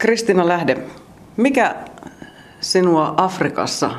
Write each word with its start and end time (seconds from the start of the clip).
Kristina 0.00 0.48
Lähde, 0.48 0.76
mikä 1.36 1.74
sinua 2.60 3.14
Afrikassa 3.16 3.90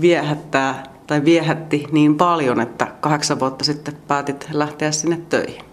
viehättää 0.00 0.82
tai 1.06 1.24
viehätti 1.24 1.86
niin 1.92 2.16
paljon, 2.16 2.60
että 2.60 2.86
kahdeksan 3.00 3.40
vuotta 3.40 3.64
sitten 3.64 3.96
päätit 4.08 4.48
lähteä 4.52 4.90
sinne 4.90 5.20
töihin? 5.28 5.64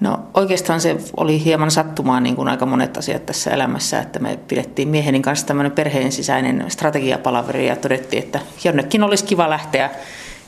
No 0.00 0.18
oikeastaan 0.34 0.80
se 0.80 0.96
oli 1.16 1.44
hieman 1.44 1.70
sattumaa 1.70 2.20
niin 2.20 2.36
kuin 2.36 2.48
aika 2.48 2.66
monet 2.66 2.96
asiat 2.96 3.26
tässä 3.26 3.50
elämässä, 3.50 4.00
että 4.00 4.18
me 4.18 4.38
pidettiin 4.48 4.88
miehenin 4.88 5.22
kanssa 5.22 5.46
tämmöinen 5.46 5.72
perheen 5.72 6.12
sisäinen 6.12 6.64
strategiapalaveri 6.68 7.66
ja 7.66 7.76
todettiin, 7.76 8.22
että 8.22 8.40
jonnekin 8.64 9.02
olisi 9.02 9.24
kiva 9.24 9.50
lähteä 9.50 9.90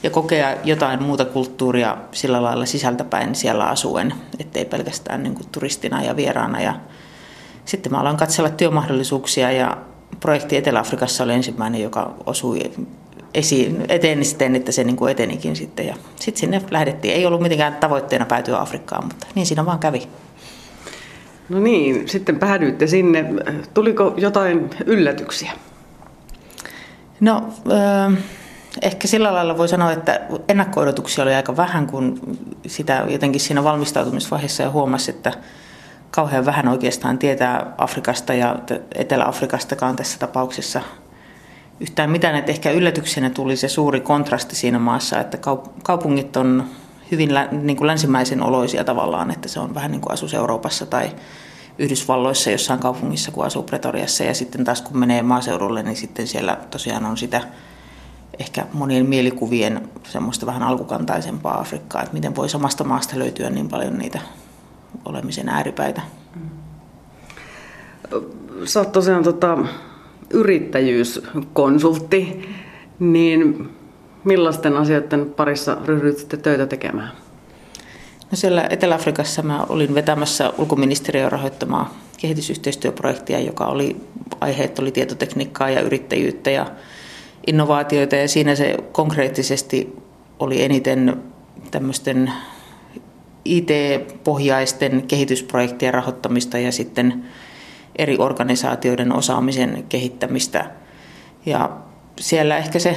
ja 0.02 0.10
kokea 0.10 0.54
jotain 0.64 1.02
muuta 1.02 1.24
kulttuuria 1.24 1.96
sillä 2.12 2.42
lailla 2.42 2.66
sisältäpäin 2.66 3.34
siellä 3.34 3.64
asuen, 3.64 4.14
ettei 4.38 4.64
pelkästään 4.64 5.22
niin 5.22 5.34
kuin 5.34 5.46
turistina 5.52 6.02
ja 6.02 6.16
vieraana. 6.16 6.60
Ja 6.60 6.74
sitten 7.64 7.92
mä 7.92 8.00
aloin 8.00 8.16
katsella 8.16 8.50
työmahdollisuuksia 8.50 9.52
ja 9.52 9.76
projekti 10.20 10.56
Etelä-Afrikassa 10.56 11.24
oli 11.24 11.32
ensimmäinen, 11.32 11.82
joka 11.82 12.14
osui 12.26 12.60
esiin, 13.34 13.84
eteni 13.88 14.24
siten, 14.24 14.56
että 14.56 14.72
se 14.72 14.84
niin 14.84 14.96
kuin 14.96 15.12
etenikin 15.12 15.56
sitten. 15.56 15.86
Ja 15.86 15.96
sitten 16.16 16.40
sinne 16.40 16.62
lähdettiin. 16.70 17.14
Ei 17.14 17.26
ollut 17.26 17.42
mitenkään 17.42 17.76
tavoitteena 17.76 18.26
päätyä 18.26 18.60
Afrikkaan, 18.60 19.04
mutta 19.04 19.26
niin 19.34 19.46
siinä 19.46 19.66
vaan 19.66 19.78
kävi. 19.78 20.08
No 21.48 21.60
niin, 21.60 22.08
sitten 22.08 22.38
päädyitte 22.38 22.86
sinne. 22.86 23.24
Tuliko 23.74 24.14
jotain 24.16 24.70
yllätyksiä? 24.86 25.52
No, 27.20 27.48
äh, 27.72 28.18
ehkä 28.82 29.08
sillä 29.08 29.34
lailla 29.34 29.58
voi 29.58 29.68
sanoa, 29.68 29.92
että 29.92 30.20
ennakko 30.48 30.80
oli 31.22 31.34
aika 31.34 31.56
vähän, 31.56 31.86
kun 31.86 32.20
sitä 32.66 33.04
jotenkin 33.08 33.40
siinä 33.40 33.64
valmistautumisvaiheessa 33.64 34.62
ja 34.62 34.70
huomasi, 34.70 35.10
että 35.10 35.32
kauhean 36.10 36.46
vähän 36.46 36.68
oikeastaan 36.68 37.18
tietää 37.18 37.74
Afrikasta 37.78 38.34
ja 38.34 38.56
Etelä-Afrikastakaan 38.94 39.96
tässä 39.96 40.18
tapauksessa 40.18 40.80
yhtään 41.80 42.10
mitään. 42.10 42.36
Että 42.36 42.52
ehkä 42.52 42.70
yllätyksenä 42.70 43.30
tuli 43.30 43.56
se 43.56 43.68
suuri 43.68 44.00
kontrasti 44.00 44.56
siinä 44.56 44.78
maassa, 44.78 45.20
että 45.20 45.38
kaupungit 45.82 46.36
on 46.36 46.64
hyvin 47.10 47.30
niin 47.52 47.76
kuin 47.76 47.86
länsimäisen 47.86 48.42
oloisia 48.42 48.84
tavallaan, 48.84 49.30
että 49.30 49.48
se 49.48 49.60
on 49.60 49.74
vähän 49.74 49.90
niin 49.90 50.00
kuin 50.00 50.12
asus 50.12 50.34
Euroopassa 50.34 50.86
tai 50.86 51.10
Yhdysvalloissa 51.78 52.50
jossain 52.50 52.80
kaupungissa, 52.80 53.30
kun 53.30 53.44
asuu 53.44 53.62
Pretoriassa. 53.62 54.24
Ja 54.24 54.34
sitten 54.34 54.64
taas 54.64 54.82
kun 54.82 54.98
menee 54.98 55.22
maaseudulle, 55.22 55.82
niin 55.82 55.96
sitten 55.96 56.26
siellä 56.26 56.56
tosiaan 56.70 57.04
on 57.04 57.16
sitä 57.16 57.40
ehkä 58.38 58.66
monien 58.72 59.06
mielikuvien 59.06 59.88
semmoista 60.04 60.46
vähän 60.46 60.62
alkukantaisempaa 60.62 61.60
Afrikkaa, 61.60 62.02
että 62.02 62.14
miten 62.14 62.36
voi 62.36 62.48
samasta 62.48 62.84
maasta 62.84 63.18
löytyä 63.18 63.50
niin 63.50 63.68
paljon 63.68 63.98
niitä 63.98 64.18
olemisen 65.04 65.48
ääripäitä. 65.48 66.02
Sä 68.64 68.80
oot 68.80 68.92
tosiaan 68.92 69.22
tota, 69.22 69.58
yrittäjyyskonsultti, 70.30 72.48
niin 72.98 73.70
millaisten 74.24 74.76
asioiden 74.76 75.32
parissa 75.36 75.76
ryhdyt 75.84 76.18
sitten 76.18 76.40
töitä 76.40 76.66
tekemään? 76.66 77.12
No 78.30 78.36
siellä 78.36 78.66
Etelä-Afrikassa 78.70 79.42
mä 79.42 79.66
olin 79.68 79.94
vetämässä 79.94 80.52
ulkoministeriön 80.58 81.32
rahoittamaa 81.32 81.94
kehitysyhteistyöprojektia, 82.16 83.40
joka 83.40 83.66
oli, 83.66 83.96
aiheet 84.40 84.78
oli 84.78 84.92
tietotekniikkaa 84.92 85.70
ja 85.70 85.80
yrittäjyyttä 85.80 86.50
ja 86.50 86.66
innovaatioita 87.46 88.16
ja 88.16 88.28
siinä 88.28 88.54
se 88.54 88.76
konkreettisesti 88.92 89.96
oli 90.38 90.62
eniten 90.62 91.22
tämmöisten 91.70 92.32
IT-pohjaisten 93.44 95.04
kehitysprojektien 95.08 95.94
rahoittamista 95.94 96.58
ja 96.58 96.72
sitten 96.72 97.24
eri 97.96 98.16
organisaatioiden 98.18 99.12
osaamisen 99.12 99.84
kehittämistä. 99.88 100.70
Ja 101.46 101.70
siellä 102.20 102.56
ehkä 102.56 102.78
se 102.78 102.96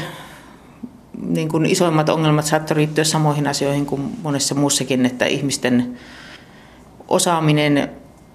niin 1.25 1.49
kuin 1.49 1.65
isoimmat 1.65 2.09
ongelmat 2.09 2.45
saattoi 2.45 2.77
liittyä 2.77 3.03
samoihin 3.03 3.47
asioihin 3.47 3.85
kuin 3.85 4.01
monessa 4.23 4.55
muussakin, 4.55 5.05
että 5.05 5.25
ihmisten 5.25 5.97
osaaminen 7.07 7.89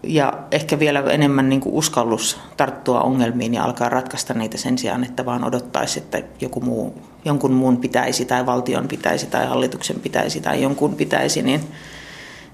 ja 0.07 0.33
ehkä 0.51 0.79
vielä 0.79 1.01
enemmän 1.01 1.49
niin 1.49 1.61
kuin 1.61 1.75
uskallus 1.75 2.39
tarttua 2.57 3.01
ongelmiin 3.01 3.55
ja 3.55 3.65
alkaa 3.65 3.89
ratkaista 3.89 4.35
niitä 4.35 4.59
sen 4.59 4.79
sijaan, 4.79 5.05
että 5.05 5.25
vaan 5.25 5.45
odottaisi, 5.45 5.99
että 5.99 6.23
joku 6.41 6.61
muu, 6.61 7.03
jonkun 7.25 7.53
muun 7.53 7.77
pitäisi 7.77 8.25
tai 8.25 8.47
valtion 8.47 8.89
pitäisi 8.89 9.27
tai 9.27 9.47
hallituksen 9.47 10.01
pitäisi 10.01 10.41
tai 10.41 10.63
jonkun 10.63 10.95
pitäisi, 10.95 11.43
niin, 11.43 11.61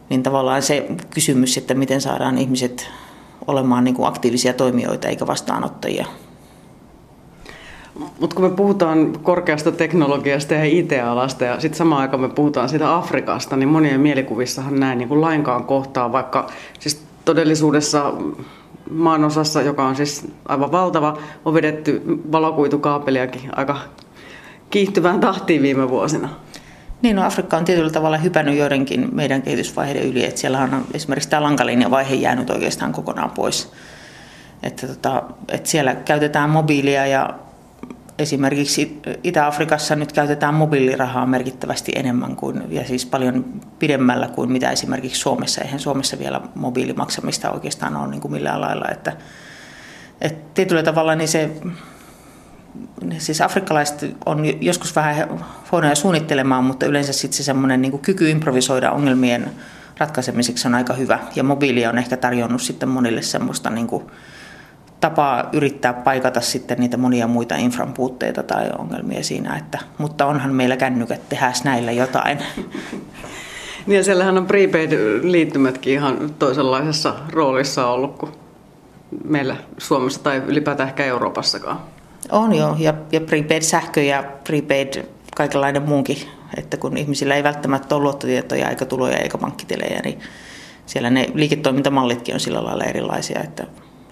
niin 0.08 0.22
tavallaan 0.22 0.62
se 0.62 0.86
kysymys, 1.14 1.56
että 1.56 1.74
miten 1.74 2.00
saadaan 2.00 2.38
ihmiset 2.38 2.88
olemaan 3.46 3.84
niin 3.84 3.94
kuin 3.94 4.08
aktiivisia 4.08 4.52
toimijoita 4.52 5.08
eikä 5.08 5.26
vastaanottajia. 5.26 6.06
Mutta 8.20 8.36
kun 8.36 8.44
me 8.44 8.50
puhutaan 8.50 9.18
korkeasta 9.22 9.72
teknologiasta 9.72 10.54
ja 10.54 10.64
IT-alasta 10.64 11.44
ja 11.44 11.60
sitten 11.60 11.78
samaan 11.78 12.02
aikaan 12.02 12.20
me 12.20 12.28
puhutaan 12.28 12.68
siitä 12.68 12.96
Afrikasta, 12.96 13.56
niin 13.56 13.68
monien 13.68 14.00
mielikuvissahan 14.00 14.80
näin 14.80 14.98
niin 14.98 15.08
kuin 15.08 15.20
lainkaan 15.20 15.64
kohtaa, 15.64 16.12
vaikka 16.12 16.50
siis 16.78 17.09
todellisuudessa 17.24 18.12
maanosassa, 18.90 19.62
joka 19.62 19.86
on 19.86 19.96
siis 19.96 20.26
aivan 20.48 20.72
valtava, 20.72 21.18
on 21.44 21.54
vedetty 21.54 22.02
valokuitukaapeliakin 22.32 23.58
aika 23.58 23.76
kiihtyvään 24.70 25.20
tahtiin 25.20 25.62
viime 25.62 25.88
vuosina. 25.88 26.28
Niin, 27.02 27.16
no 27.16 27.26
Afrikka 27.26 27.56
on 27.56 27.64
tietyllä 27.64 27.90
tavalla 27.90 28.16
hypännyt 28.16 28.56
joidenkin 28.56 29.08
meidän 29.12 29.42
kehitysvaiheiden 29.42 30.02
yli, 30.02 30.24
että 30.24 30.40
siellä 30.40 30.60
on 30.60 30.84
esimerkiksi 30.94 31.28
tämä 31.28 31.42
lankalinjavaihe 31.42 32.14
jäänyt 32.14 32.50
oikeastaan 32.50 32.92
kokonaan 32.92 33.30
pois. 33.30 33.72
Että, 34.62 34.86
tota, 34.86 35.22
että 35.48 35.70
siellä 35.70 35.94
käytetään 35.94 36.50
mobiilia 36.50 37.06
ja 37.06 37.34
Esimerkiksi 38.20 39.00
Itä-Afrikassa 39.24 39.96
nyt 39.96 40.12
käytetään 40.12 40.54
mobiilirahaa 40.54 41.26
merkittävästi 41.26 41.92
enemmän 41.94 42.36
kuin, 42.36 42.62
ja 42.68 42.84
siis 42.86 43.06
paljon 43.06 43.44
pidemmällä 43.78 44.28
kuin 44.28 44.52
mitä 44.52 44.70
esimerkiksi 44.70 45.20
Suomessa. 45.20 45.60
Eihän 45.60 45.80
Suomessa 45.80 46.18
vielä 46.18 46.40
mobiilimaksamista 46.54 47.50
oikeastaan 47.50 47.96
ole 47.96 48.08
niin 48.08 48.20
kuin 48.20 48.32
millään 48.32 48.60
lailla. 48.60 48.84
Että, 48.90 49.12
että 50.20 50.50
tietyllä 50.54 50.82
tavalla 50.82 51.14
niin 51.14 51.28
se, 51.28 51.50
siis 53.18 53.40
afrikkalaiset 53.40 54.16
on 54.26 54.64
joskus 54.64 54.96
vähän 54.96 55.28
huonoja 55.72 55.94
suunnittelemaan, 55.94 56.64
mutta 56.64 56.86
yleensä 56.86 57.12
sitten 57.12 57.36
se 57.36 57.42
semmoinen 57.42 57.82
niin 57.82 57.98
kyky 57.98 58.30
improvisoida 58.30 58.90
ongelmien 58.90 59.50
ratkaisemiseksi 59.98 60.68
on 60.68 60.74
aika 60.74 60.94
hyvä. 60.94 61.18
Ja 61.34 61.42
mobiili 61.42 61.86
on 61.86 61.98
ehkä 61.98 62.16
tarjonnut 62.16 62.62
sitten 62.62 62.88
monille 62.88 63.22
semmoista 63.22 63.70
niin 63.70 63.86
kuin, 63.86 64.04
tapa 65.00 65.44
yrittää 65.52 65.92
paikata 65.92 66.40
sitten 66.40 66.80
niitä 66.80 66.96
monia 66.96 67.26
muita 67.26 67.56
infran 67.56 67.92
puutteita 67.92 68.42
tai 68.42 68.70
ongelmia 68.78 69.22
siinä, 69.22 69.56
että, 69.56 69.78
mutta 69.98 70.26
onhan 70.26 70.54
meillä 70.54 70.76
kännykät, 70.76 71.28
tehdään 71.28 71.54
näillä 71.64 71.92
jotain. 71.92 72.38
Niin 73.86 73.96
ja 73.96 74.04
siellähän 74.04 74.38
on 74.38 74.46
prepaid-liittymätkin 74.46 75.92
ihan 75.92 76.34
toisenlaisessa 76.38 77.14
roolissa 77.32 77.86
ollut 77.86 78.16
kuin 78.18 78.32
meillä 79.24 79.56
Suomessa 79.78 80.22
tai 80.22 80.42
ylipäätään 80.46 80.88
ehkä 80.88 81.04
Euroopassakaan. 81.04 81.80
On 82.32 82.54
joo, 82.54 82.76
ja, 82.78 82.94
ja 83.12 83.20
prepaid-sähkö 83.20 84.02
ja 84.02 84.24
prepaid 84.44 85.04
kaikenlainen 85.36 85.82
muunkin, 85.82 86.16
että 86.58 86.76
kun 86.76 86.96
ihmisillä 86.96 87.34
ei 87.34 87.42
välttämättä 87.42 87.94
ole 87.94 88.02
luottotietoja 88.02 88.70
eikä 88.70 88.84
tuloja 88.84 89.16
eikä 89.16 89.38
pankkitilejä, 89.38 90.00
niin 90.04 90.20
siellä 90.86 91.10
ne 91.10 91.26
liiketoimintamallitkin 91.34 92.34
on 92.34 92.40
sillä 92.40 92.64
lailla 92.64 92.84
erilaisia, 92.84 93.40
että, 93.44 93.66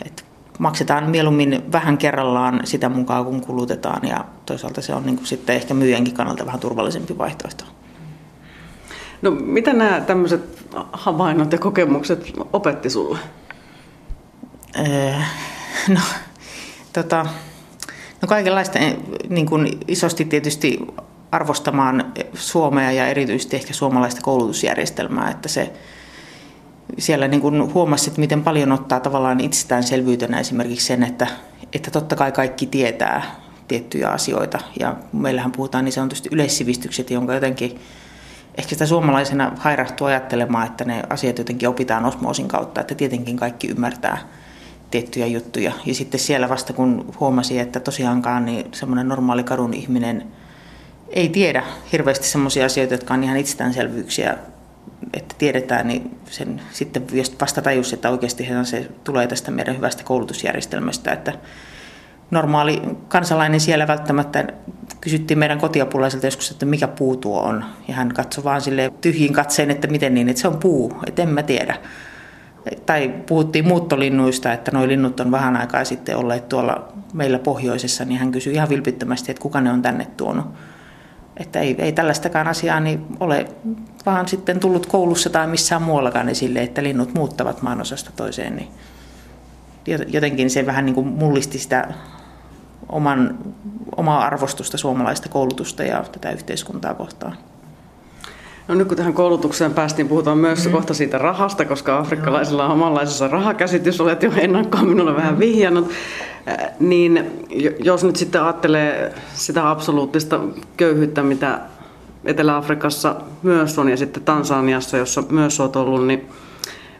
että 0.06 0.22
maksetaan 0.58 1.10
mieluummin 1.10 1.72
vähän 1.72 1.98
kerrallaan 1.98 2.60
sitä 2.64 2.88
mukaan, 2.88 3.24
kun 3.24 3.40
kulutetaan 3.40 4.08
ja 4.08 4.24
toisaalta 4.46 4.82
se 4.82 4.94
on 4.94 5.06
niin 5.06 5.16
kuin 5.16 5.26
sitten 5.26 5.56
ehkä 5.56 5.74
myyjänkin 5.74 6.14
kannalta 6.14 6.46
vähän 6.46 6.60
turvallisempi 6.60 7.18
vaihtoehto. 7.18 7.64
No 9.22 9.30
mitä 9.30 9.72
nämä 9.72 10.00
tämmöiset 10.00 10.68
havainnot 10.92 11.52
ja 11.52 11.58
kokemukset 11.58 12.32
opetti 12.52 12.90
sulle? 12.90 13.18
Öö, 14.78 15.12
no, 15.94 16.00
tota, 16.92 17.26
no 18.22 18.28
kaikenlaista 18.28 18.78
niin 19.28 19.46
kuin 19.46 19.78
isosti 19.88 20.24
tietysti 20.24 20.78
arvostamaan 21.32 22.12
Suomea 22.34 22.92
ja 22.92 23.06
erityisesti 23.06 23.56
ehkä 23.56 23.72
suomalaista 23.72 24.20
koulutusjärjestelmää, 24.20 25.30
että 25.30 25.48
se 25.48 25.72
siellä 26.98 27.28
niin 27.28 27.40
kuin 27.40 27.74
huomasit, 27.74 28.18
miten 28.18 28.42
paljon 28.42 28.72
ottaa 28.72 29.00
tavallaan 29.00 29.40
itsestäänselvyytenä 29.40 30.40
esimerkiksi 30.40 30.86
sen, 30.86 31.02
että, 31.02 31.26
että 31.72 31.90
totta 31.90 32.16
kai 32.16 32.32
kaikki 32.32 32.66
tietää 32.66 33.22
tiettyjä 33.68 34.08
asioita. 34.08 34.58
Ja 34.80 34.96
meillähän 35.12 35.52
puhutaan 35.52 35.84
niin 35.84 35.92
sanotusti 35.92 36.28
yleissivistykset, 36.32 37.10
jonka 37.10 37.34
jotenkin 37.34 37.80
ehkä 38.58 38.70
sitä 38.70 38.86
suomalaisena 38.86 39.52
hairahtuu 39.56 40.06
ajattelemaan, 40.06 40.66
että 40.66 40.84
ne 40.84 41.02
asiat 41.10 41.38
jotenkin 41.38 41.68
opitaan 41.68 42.04
osmoosin 42.04 42.48
kautta, 42.48 42.80
että 42.80 42.94
tietenkin 42.94 43.36
kaikki 43.36 43.68
ymmärtää 43.68 44.18
tiettyjä 44.90 45.26
juttuja. 45.26 45.72
Ja 45.86 45.94
sitten 45.94 46.20
siellä 46.20 46.48
vasta 46.48 46.72
kun 46.72 47.14
huomasi, 47.20 47.58
että 47.58 47.80
tosiaankaan 47.80 48.44
niin 48.44 48.66
semmoinen 48.72 49.08
normaali 49.08 49.44
kadun 49.44 49.74
ihminen 49.74 50.26
ei 51.08 51.28
tiedä 51.28 51.64
hirveästi 51.92 52.26
semmoisia 52.26 52.66
asioita, 52.66 52.94
jotka 52.94 53.14
on 53.14 53.24
ihan 53.24 53.36
itsestäänselvyyksiä 53.36 54.38
että 55.14 55.34
tiedetään, 55.38 55.88
niin 55.88 56.18
sen 56.30 56.60
sitten 56.72 57.06
vasta 57.40 57.62
tajus, 57.62 57.92
että 57.92 58.10
oikeasti 58.10 58.48
se 58.62 58.88
tulee 59.04 59.26
tästä 59.26 59.50
meidän 59.50 59.76
hyvästä 59.76 60.04
koulutusjärjestelmästä, 60.04 61.12
että 61.12 61.32
normaali 62.30 62.82
kansalainen 63.08 63.60
siellä 63.60 63.86
välttämättä 63.86 64.44
kysyttiin 65.00 65.38
meidän 65.38 65.58
kotiapulaiselta 65.58 66.26
joskus, 66.26 66.50
että 66.50 66.66
mikä 66.66 66.88
puu 66.88 67.16
tuo 67.16 67.40
on. 67.40 67.64
Ja 67.88 67.94
hän 67.94 68.14
katsoi 68.14 68.44
vaan 68.44 68.60
sille 68.60 68.92
tyhjiin 69.00 69.32
katseen, 69.32 69.70
että 69.70 69.88
miten 69.88 70.14
niin, 70.14 70.28
että 70.28 70.42
se 70.42 70.48
on 70.48 70.58
puu, 70.58 70.92
että 71.06 71.22
en 71.22 71.28
mä 71.28 71.42
tiedä. 71.42 71.76
Tai 72.86 73.14
puhuttiin 73.26 73.68
muuttolinnuista, 73.68 74.52
että 74.52 74.70
nuo 74.70 74.88
linnut 74.88 75.20
on 75.20 75.30
vähän 75.30 75.56
aikaa 75.56 75.84
sitten 75.84 76.16
olleet 76.16 76.48
tuolla 76.48 76.92
meillä 77.12 77.38
pohjoisessa, 77.38 78.04
niin 78.04 78.18
hän 78.18 78.32
kysyi 78.32 78.54
ihan 78.54 78.68
vilpittömästi, 78.68 79.30
että 79.30 79.42
kuka 79.42 79.60
ne 79.60 79.70
on 79.70 79.82
tänne 79.82 80.06
tuonut. 80.16 80.46
Että 81.38 81.60
ei, 81.60 81.76
ei 81.78 81.92
tällaistakaan 81.92 82.48
asiaa 82.48 82.80
niin 82.80 83.06
ole 83.20 83.46
vaan 84.06 84.28
sitten 84.28 84.60
tullut 84.60 84.86
koulussa 84.86 85.30
tai 85.30 85.46
missään 85.46 85.82
muuallakaan 85.82 86.28
esille, 86.28 86.62
että 86.62 86.82
linnut 86.82 87.14
muuttavat 87.14 87.62
maanosasta 87.62 88.10
toiseen. 88.16 88.56
Niin 88.56 88.68
jotenkin 90.08 90.50
se 90.50 90.66
vähän 90.66 90.86
niin 90.86 90.94
kuin 90.94 91.06
mullisti 91.06 91.58
sitä 91.58 91.88
oman, 92.88 93.38
omaa 93.96 94.24
arvostusta 94.24 94.78
suomalaista 94.78 95.28
koulutusta 95.28 95.84
ja 95.84 96.04
tätä 96.12 96.30
yhteiskuntaa 96.30 96.94
kohtaan. 96.94 97.36
No 98.68 98.74
nyt 98.74 98.88
kun 98.88 98.96
tähän 98.96 99.12
koulutukseen 99.12 99.74
päästiin, 99.74 100.08
puhutaan 100.08 100.38
myös 100.38 100.66
mm. 100.66 100.72
kohta 100.72 100.94
siitä 100.94 101.18
rahasta, 101.18 101.64
koska 101.64 101.98
afrikkalaisilla 101.98 102.64
on 102.64 102.70
omanlaisensa 102.70 103.28
rahakäsitys, 103.28 104.00
olet 104.00 104.22
jo 104.22 104.32
ennakkoon 104.36 104.88
minulle 104.88 105.16
vähän 105.16 105.38
vihjannut. 105.38 105.90
Niin 106.80 107.30
jos 107.78 108.04
nyt 108.04 108.16
sitten 108.16 108.42
ajattelee 108.42 109.14
sitä 109.34 109.70
absoluuttista 109.70 110.40
köyhyyttä, 110.76 111.22
mitä 111.22 111.60
Etelä-Afrikassa 112.24 113.16
myös 113.42 113.78
on 113.78 113.88
ja 113.88 113.96
sitten 113.96 114.22
Tansaniassa, 114.22 114.96
jossa 114.96 115.22
myös 115.30 115.60
olet 115.60 115.76
ollut, 115.76 116.06
niin 116.06 116.28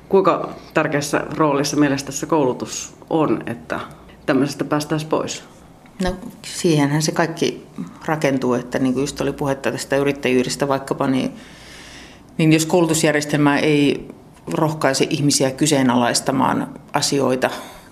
kuinka 0.09 0.49
tärkeässä 0.75 1.25
roolissa 1.37 1.77
mielestäsi 1.77 2.27
koulutus 2.27 2.95
on, 3.11 3.43
että 3.47 3.81
tämmöisestä 4.27 4.65
päästäisiin 4.65 5.11
pois? 5.11 5.45
No 6.03 6.17
siihenhän 6.43 7.03
se 7.03 7.13
kaikki 7.13 7.67
rakentuu, 8.07 8.55
että 8.55 8.79
niin 8.79 8.95
kuin 8.95 9.03
just 9.03 9.21
oli 9.21 9.33
puhetta 9.33 9.73
tästä 9.73 9.97
yrittäjyydestä 9.97 10.69
vaikkapa, 10.69 11.07
niin, 11.07 11.33
niin 12.39 12.53
jos 12.53 12.67
koulutusjärjestelmä 12.67 13.59
ei 13.59 14.09
rohkaise 14.53 15.07
ihmisiä 15.11 15.51
kyseenalaistamaan 15.51 16.69
asioita 16.93 17.51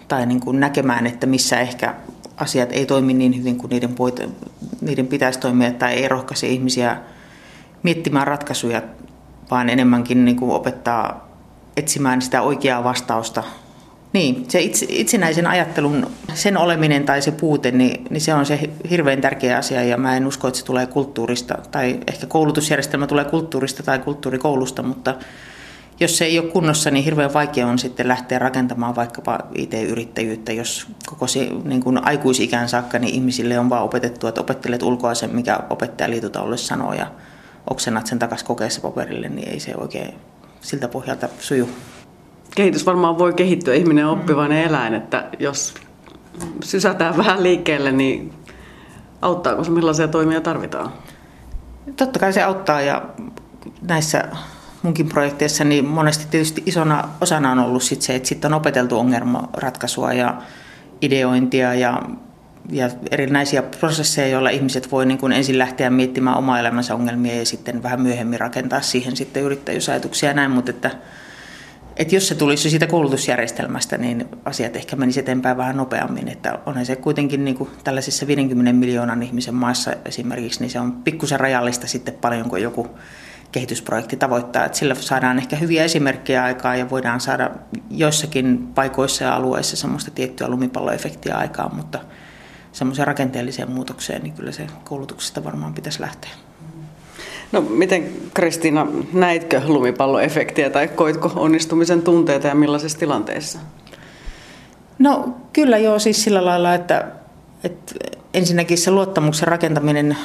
tai 0.08 0.26
niin 0.26 0.40
kuin 0.40 0.60
näkemään, 0.60 1.06
että 1.06 1.26
missä 1.26 1.60
ehkä 1.60 1.94
asiat 2.36 2.72
ei 2.72 2.86
toimi 2.86 3.14
niin 3.14 3.38
hyvin 3.38 3.56
kuin 3.56 3.70
niiden, 3.70 3.90
poit- 3.90 4.30
niiden 4.80 5.06
pitäisi 5.06 5.40
toimia 5.40 5.70
tai 5.70 5.92
ei 5.92 6.08
rohkaise 6.08 6.46
ihmisiä 6.48 6.96
miettimään 7.82 8.26
ratkaisuja, 8.26 8.82
vaan 9.50 9.68
enemmänkin 9.68 10.24
niin 10.24 10.36
kuin 10.36 10.50
opettaa 10.50 11.28
etsimään 11.76 12.22
sitä 12.22 12.42
oikeaa 12.42 12.84
vastausta 12.84 13.44
niin, 14.16 14.44
se 14.48 14.60
itsenäisen 14.88 15.46
ajattelun, 15.46 16.10
sen 16.34 16.56
oleminen 16.56 17.04
tai 17.04 17.22
se 17.22 17.32
puute, 17.32 17.70
niin, 17.70 18.04
niin 18.10 18.20
se 18.20 18.34
on 18.34 18.46
se 18.46 18.70
hirveän 18.90 19.20
tärkeä 19.20 19.58
asia. 19.58 19.84
Ja 19.84 19.96
mä 19.96 20.16
en 20.16 20.26
usko, 20.26 20.48
että 20.48 20.58
se 20.58 20.64
tulee 20.64 20.86
kulttuurista 20.86 21.58
tai 21.70 22.00
ehkä 22.06 22.26
koulutusjärjestelmä 22.26 23.06
tulee 23.06 23.24
kulttuurista 23.24 23.82
tai 23.82 23.98
kulttuurikoulusta, 23.98 24.82
mutta 24.82 25.14
jos 26.00 26.18
se 26.18 26.24
ei 26.24 26.38
ole 26.38 26.50
kunnossa, 26.50 26.90
niin 26.90 27.04
hirveän 27.04 27.34
vaikea 27.34 27.66
on 27.66 27.78
sitten 27.78 28.08
lähteä 28.08 28.38
rakentamaan 28.38 28.96
vaikkapa 28.96 29.38
IT-yrittäjyyttä, 29.54 30.52
jos 30.52 30.86
koko 31.06 31.26
se 31.26 31.48
niin 31.64 31.82
kuin 31.82 32.04
aikuisikään 32.04 32.68
saakka, 32.68 32.98
niin 32.98 33.14
ihmisille 33.14 33.58
on 33.58 33.70
vaan 33.70 33.84
opetettu, 33.84 34.26
että 34.26 34.40
opettelet 34.40 34.82
ulkoa 34.82 35.14
sen, 35.14 35.34
mikä 35.34 35.58
opettajaliitotaululle 35.70 36.56
sanoo. 36.56 36.92
Ja 36.92 37.06
oksennat 37.70 38.06
sen 38.06 38.18
takaisin 38.18 38.46
kokeessa 38.46 38.80
paperille, 38.80 39.28
niin 39.28 39.48
ei 39.48 39.60
se 39.60 39.74
oikein 39.76 40.14
siltä 40.60 40.88
pohjalta 40.88 41.28
suju 41.38 41.68
kehitys 42.54 42.86
varmaan 42.86 43.18
voi 43.18 43.32
kehittyä, 43.32 43.74
ihminen 43.74 44.06
on 44.06 44.18
oppivainen 44.18 44.64
eläin, 44.64 44.94
että 44.94 45.28
jos 45.38 45.74
sysätään 46.64 47.16
vähän 47.16 47.42
liikkeelle, 47.42 47.92
niin 47.92 48.32
auttaako 49.22 49.64
se, 49.64 49.70
millaisia 49.70 50.08
toimia 50.08 50.40
tarvitaan? 50.40 50.92
Totta 51.96 52.18
kai 52.18 52.32
se 52.32 52.42
auttaa 52.42 52.80
ja 52.80 53.02
näissä 53.88 54.24
munkin 54.82 55.08
projekteissa 55.08 55.64
niin 55.64 55.84
monesti 55.84 56.26
tietysti 56.30 56.62
isona 56.66 57.08
osana 57.20 57.52
on 57.52 57.58
ollut 57.58 57.82
sit 57.82 58.02
se, 58.02 58.14
että 58.14 58.28
sitten 58.28 58.52
on 58.52 58.58
opeteltu 58.60 58.98
ongelmanratkaisua 58.98 60.12
ja 60.12 60.42
ideointia 61.02 61.74
ja, 61.74 62.02
ja 62.70 62.90
erinäisiä 63.10 63.62
prosesseja, 63.62 64.28
joilla 64.28 64.50
ihmiset 64.50 64.92
voi 64.92 65.06
niin 65.06 65.18
kuin 65.18 65.32
ensin 65.32 65.58
lähteä 65.58 65.90
miettimään 65.90 66.36
oma 66.36 66.58
elämänsä 66.58 66.94
ongelmia 66.94 67.36
ja 67.36 67.46
sitten 67.46 67.82
vähän 67.82 68.00
myöhemmin 68.00 68.40
rakentaa 68.40 68.80
siihen 68.80 69.16
sitten 69.16 69.42
yrittäjyysajatuksia 69.42 70.28
ja 70.30 70.34
näin, 70.34 70.50
mutta 70.50 70.70
että 70.70 70.90
että 71.96 72.14
jos 72.14 72.28
se 72.28 72.34
tulisi 72.34 72.70
siitä 72.70 72.86
koulutusjärjestelmästä, 72.86 73.98
niin 73.98 74.28
asiat 74.44 74.76
ehkä 74.76 74.96
menisi 74.96 75.20
eteenpäin 75.20 75.56
vähän 75.56 75.76
nopeammin. 75.76 76.28
Että 76.28 76.58
onhan 76.66 76.86
se 76.86 76.96
kuitenkin 76.96 77.44
niin 77.44 77.56
kuin 77.56 77.70
tällaisessa 77.84 78.26
50 78.26 78.72
miljoonan 78.72 79.22
ihmisen 79.22 79.54
maassa 79.54 79.92
esimerkiksi, 80.04 80.60
niin 80.60 80.70
se 80.70 80.80
on 80.80 80.92
pikkusen 80.92 81.40
rajallista 81.40 81.86
sitten 81.86 82.14
paljonko 82.14 82.56
joku 82.56 82.88
kehitysprojekti 83.52 84.16
tavoittaa. 84.16 84.64
Että 84.64 84.78
sillä 84.78 84.94
saadaan 84.94 85.38
ehkä 85.38 85.56
hyviä 85.56 85.84
esimerkkejä 85.84 86.44
aikaa 86.44 86.76
ja 86.76 86.90
voidaan 86.90 87.20
saada 87.20 87.50
joissakin 87.90 88.68
paikoissa 88.74 89.24
ja 89.24 89.34
alueissa 89.34 89.76
semmoista 89.76 90.10
tiettyä 90.10 90.48
lumipalloefektiä 90.48 91.36
aikaan, 91.36 91.76
mutta 91.76 91.98
semmoiseen 92.72 93.06
rakenteelliseen 93.06 93.70
muutokseen, 93.70 94.22
niin 94.22 94.34
kyllä 94.34 94.52
se 94.52 94.66
koulutuksesta 94.84 95.44
varmaan 95.44 95.74
pitäisi 95.74 96.00
lähteä. 96.00 96.30
No 97.52 97.60
miten 97.60 98.12
Kristiina, 98.34 98.86
näitkö 99.12 99.62
lumipalloefektiä 99.66 100.70
tai 100.70 100.88
koitko 100.88 101.32
onnistumisen 101.36 102.02
tunteita 102.02 102.46
ja 102.46 102.54
millaisissa 102.54 102.98
tilanteissa? 102.98 103.58
No 104.98 105.36
kyllä 105.52 105.78
joo, 105.78 105.98
siis 105.98 106.24
sillä 106.24 106.44
lailla, 106.44 106.74
että, 106.74 107.08
että 107.64 107.94
ensinnäkin 108.34 108.78
se 108.78 108.90
luottamuksen 108.90 109.48
rakentaminen 109.48 110.16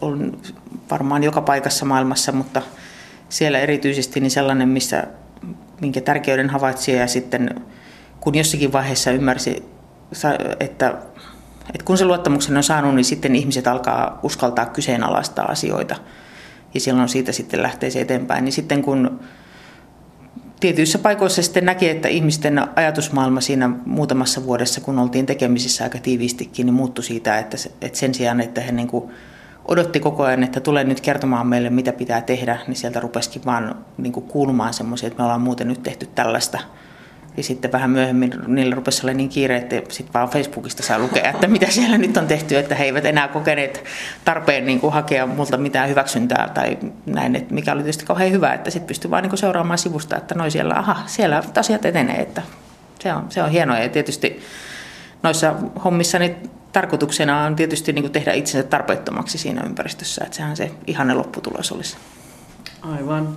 on 0.00 0.38
varmaan 0.90 1.24
joka 1.24 1.40
paikassa 1.40 1.84
maailmassa, 1.84 2.32
mutta 2.32 2.62
siellä 3.28 3.58
erityisesti 3.58 4.20
niin 4.20 4.30
sellainen, 4.30 4.68
missä, 4.68 5.04
minkä 5.80 6.00
tärkeyden 6.00 6.50
havaitsi 6.50 6.92
ja 6.92 7.06
sitten 7.06 7.64
kun 8.20 8.34
jossakin 8.34 8.72
vaiheessa 8.72 9.10
ymmärsi, 9.10 9.64
että, 10.60 10.94
että 11.74 11.84
kun 11.84 11.98
se 11.98 12.04
luottamuksen 12.04 12.56
on 12.56 12.62
saanut, 12.62 12.94
niin 12.94 13.04
sitten 13.04 13.36
ihmiset 13.36 13.66
alkaa 13.66 14.18
uskaltaa 14.22 14.66
kyseenalaistaa 14.66 15.44
asioita– 15.44 15.96
ja 16.74 16.80
silloin 16.80 17.08
siitä 17.08 17.32
sitten 17.32 17.62
lähtee 17.62 17.90
se 17.90 18.00
eteenpäin. 18.00 18.44
Niin 18.44 18.52
sitten 18.52 18.82
kun 18.82 19.20
tietyissä 20.60 20.98
paikoissa 20.98 21.42
sitten 21.42 21.64
näki, 21.64 21.88
että 21.88 22.08
ihmisten 22.08 22.78
ajatusmaailma 22.78 23.40
siinä 23.40 23.70
muutamassa 23.86 24.44
vuodessa, 24.44 24.80
kun 24.80 24.98
oltiin 24.98 25.26
tekemisissä 25.26 25.84
aika 25.84 25.98
tiiviistikin, 25.98 26.66
niin 26.66 26.74
muuttui 26.74 27.04
siitä, 27.04 27.38
että, 27.38 27.56
että 27.80 27.98
sen 27.98 28.14
sijaan, 28.14 28.40
että 28.40 28.60
he 28.60 28.72
niin 28.72 28.88
kuin 28.88 29.10
odotti 29.64 30.00
koko 30.00 30.22
ajan, 30.22 30.44
että 30.44 30.60
tulee 30.60 30.84
nyt 30.84 31.00
kertomaan 31.00 31.46
meille, 31.46 31.70
mitä 31.70 31.92
pitää 31.92 32.22
tehdä, 32.22 32.58
niin 32.66 32.76
sieltä 32.76 33.00
rupesikin 33.00 33.44
vaan 33.44 33.84
niin 33.98 34.12
kuin 34.12 34.26
kuulumaan 34.26 34.74
semmoisia, 34.74 35.06
että 35.06 35.18
me 35.18 35.24
ollaan 35.24 35.40
muuten 35.40 35.68
nyt 35.68 35.82
tehty 35.82 36.08
tällaista– 36.14 36.58
ja 37.36 37.42
sitten 37.42 37.72
vähän 37.72 37.90
myöhemmin 37.90 38.34
niillä 38.46 38.74
rupesi 38.74 39.02
olla 39.06 39.12
niin 39.12 39.28
kiire, 39.28 39.56
että 39.56 39.74
sitten 39.88 40.14
vaan 40.14 40.28
Facebookista 40.28 40.82
saa 40.82 40.98
lukea, 40.98 41.30
että 41.30 41.46
mitä 41.46 41.70
siellä 41.70 41.98
nyt 41.98 42.16
on 42.16 42.26
tehty, 42.26 42.56
että 42.56 42.74
he 42.74 42.84
eivät 42.84 43.04
enää 43.04 43.28
kokeneet 43.28 43.84
tarpeen 44.24 44.66
niin 44.66 44.80
kuin 44.80 44.92
hakea 44.92 45.26
multa 45.26 45.56
mitään 45.56 45.88
hyväksyntää 45.88 46.48
tai 46.54 46.78
näin, 47.06 47.36
että 47.36 47.54
mikä 47.54 47.72
oli 47.72 47.82
tietysti 47.82 48.04
kauhean 48.04 48.30
hyvä, 48.30 48.54
että 48.54 48.70
sitten 48.70 48.86
pystyi 48.86 49.10
vaan 49.10 49.22
niin 49.22 49.30
kuin 49.30 49.38
seuraamaan 49.38 49.78
sivusta, 49.78 50.16
että 50.16 50.34
noi 50.34 50.50
siellä, 50.50 50.74
aha, 50.74 51.02
siellä 51.06 51.42
asiat 51.56 51.84
etenee, 51.84 52.16
että 52.16 52.42
se 53.00 53.12
on, 53.12 53.26
se 53.28 53.42
on 53.42 53.50
hienoa 53.50 53.78
ja 53.78 53.88
tietysti 53.88 54.42
noissa 55.22 55.54
hommissa 55.84 56.18
niin 56.18 56.50
tarkoituksena 56.72 57.44
on 57.44 57.56
tietysti 57.56 57.92
niin 57.92 58.02
kuin 58.02 58.12
tehdä 58.12 58.32
itsensä 58.32 58.68
tarpeettomaksi 58.68 59.38
siinä 59.38 59.62
ympäristössä, 59.66 60.24
että 60.24 60.36
sehän 60.36 60.56
se 60.56 60.70
ihanne 60.86 61.14
lopputulos 61.14 61.72
olisi. 61.72 61.96
Aivan. 62.82 63.36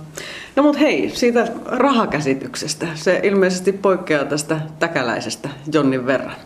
No 0.58 0.62
mutta 0.62 0.78
hei, 0.78 1.10
siitä 1.14 1.48
rahakäsityksestä. 1.66 2.86
Se 2.94 3.20
ilmeisesti 3.22 3.72
poikkeaa 3.72 4.24
tästä 4.24 4.60
täkäläisestä 4.78 5.48
jonnin 5.72 6.06
verran. 6.06 6.36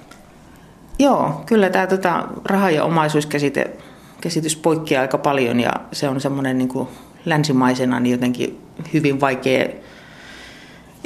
Joo, 0.98 1.42
kyllä 1.46 1.70
tämä 1.70 1.86
tota, 1.86 2.28
raha- 2.44 2.70
ja 2.70 2.84
omaisuuskäsite 2.84 3.70
käsitys 4.20 4.56
poikkeaa 4.56 5.02
aika 5.02 5.18
paljon 5.18 5.60
ja 5.60 5.72
se 5.92 6.08
on 6.08 6.20
semmoinen 6.20 6.58
niin 6.58 6.68
kuin 6.68 6.88
länsimaisena 7.24 8.00
niin 8.00 8.12
jotenkin 8.12 8.60
hyvin 8.92 9.20
vaikea 9.20 9.68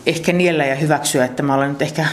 ehkä 0.06 0.32
niellä 0.32 0.64
ja 0.64 0.74
hyväksyä, 0.74 1.24
että 1.24 1.42
mä 1.42 1.54
olen 1.54 1.68
nyt 1.68 1.82
ehkä 1.82 2.06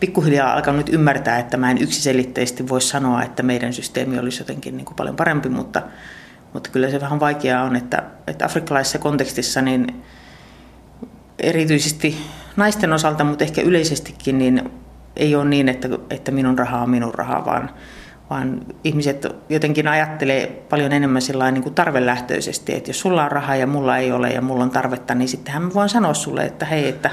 pikkuhiljaa 0.00 0.52
alkanut 0.52 0.88
ymmärtää, 0.88 1.38
että 1.38 1.56
mä 1.56 1.70
en 1.70 1.82
yksiselitteisesti 1.82 2.68
voi 2.68 2.80
sanoa, 2.80 3.22
että 3.22 3.42
meidän 3.42 3.72
systeemi 3.72 4.18
olisi 4.18 4.40
jotenkin 4.40 4.76
niin 4.76 4.84
kuin 4.84 4.96
paljon 4.96 5.16
parempi, 5.16 5.48
mutta 5.48 5.82
mutta 6.52 6.70
kyllä 6.70 6.90
se 6.90 7.00
vähän 7.00 7.20
vaikeaa 7.20 7.64
on, 7.64 7.76
että, 7.76 8.02
että 8.26 8.44
afrikkalaisessa 8.44 8.98
kontekstissa 8.98 9.62
niin 9.62 10.02
erityisesti 11.42 12.16
naisten 12.56 12.92
osalta, 12.92 13.24
mutta 13.24 13.44
ehkä 13.44 13.62
yleisestikin, 13.62 14.38
niin 14.38 14.70
ei 15.16 15.34
ole 15.34 15.44
niin, 15.44 15.68
että, 15.68 15.88
että 16.10 16.30
minun 16.30 16.58
rahaa 16.58 16.82
on 16.82 16.90
minun 16.90 17.14
rahaa, 17.14 17.44
vaan, 17.44 17.70
vaan 18.30 18.60
ihmiset 18.84 19.26
jotenkin 19.48 19.88
ajattelee 19.88 20.46
paljon 20.68 20.92
enemmän 20.92 21.22
sillä 21.22 21.50
niin 21.50 21.62
kuin 21.62 21.74
tarvelähtöisesti, 21.74 22.74
että 22.74 22.90
jos 22.90 23.00
sulla 23.00 23.24
on 23.24 23.32
rahaa 23.32 23.56
ja 23.56 23.66
mulla 23.66 23.98
ei 23.98 24.12
ole 24.12 24.30
ja 24.30 24.42
mulla 24.42 24.64
on 24.64 24.70
tarvetta, 24.70 25.14
niin 25.14 25.28
sittenhän 25.28 25.62
mä 25.62 25.74
voin 25.74 25.88
sanoa 25.88 26.14
sulle, 26.14 26.44
että 26.44 26.66
hei, 26.66 26.88
että, 26.88 27.10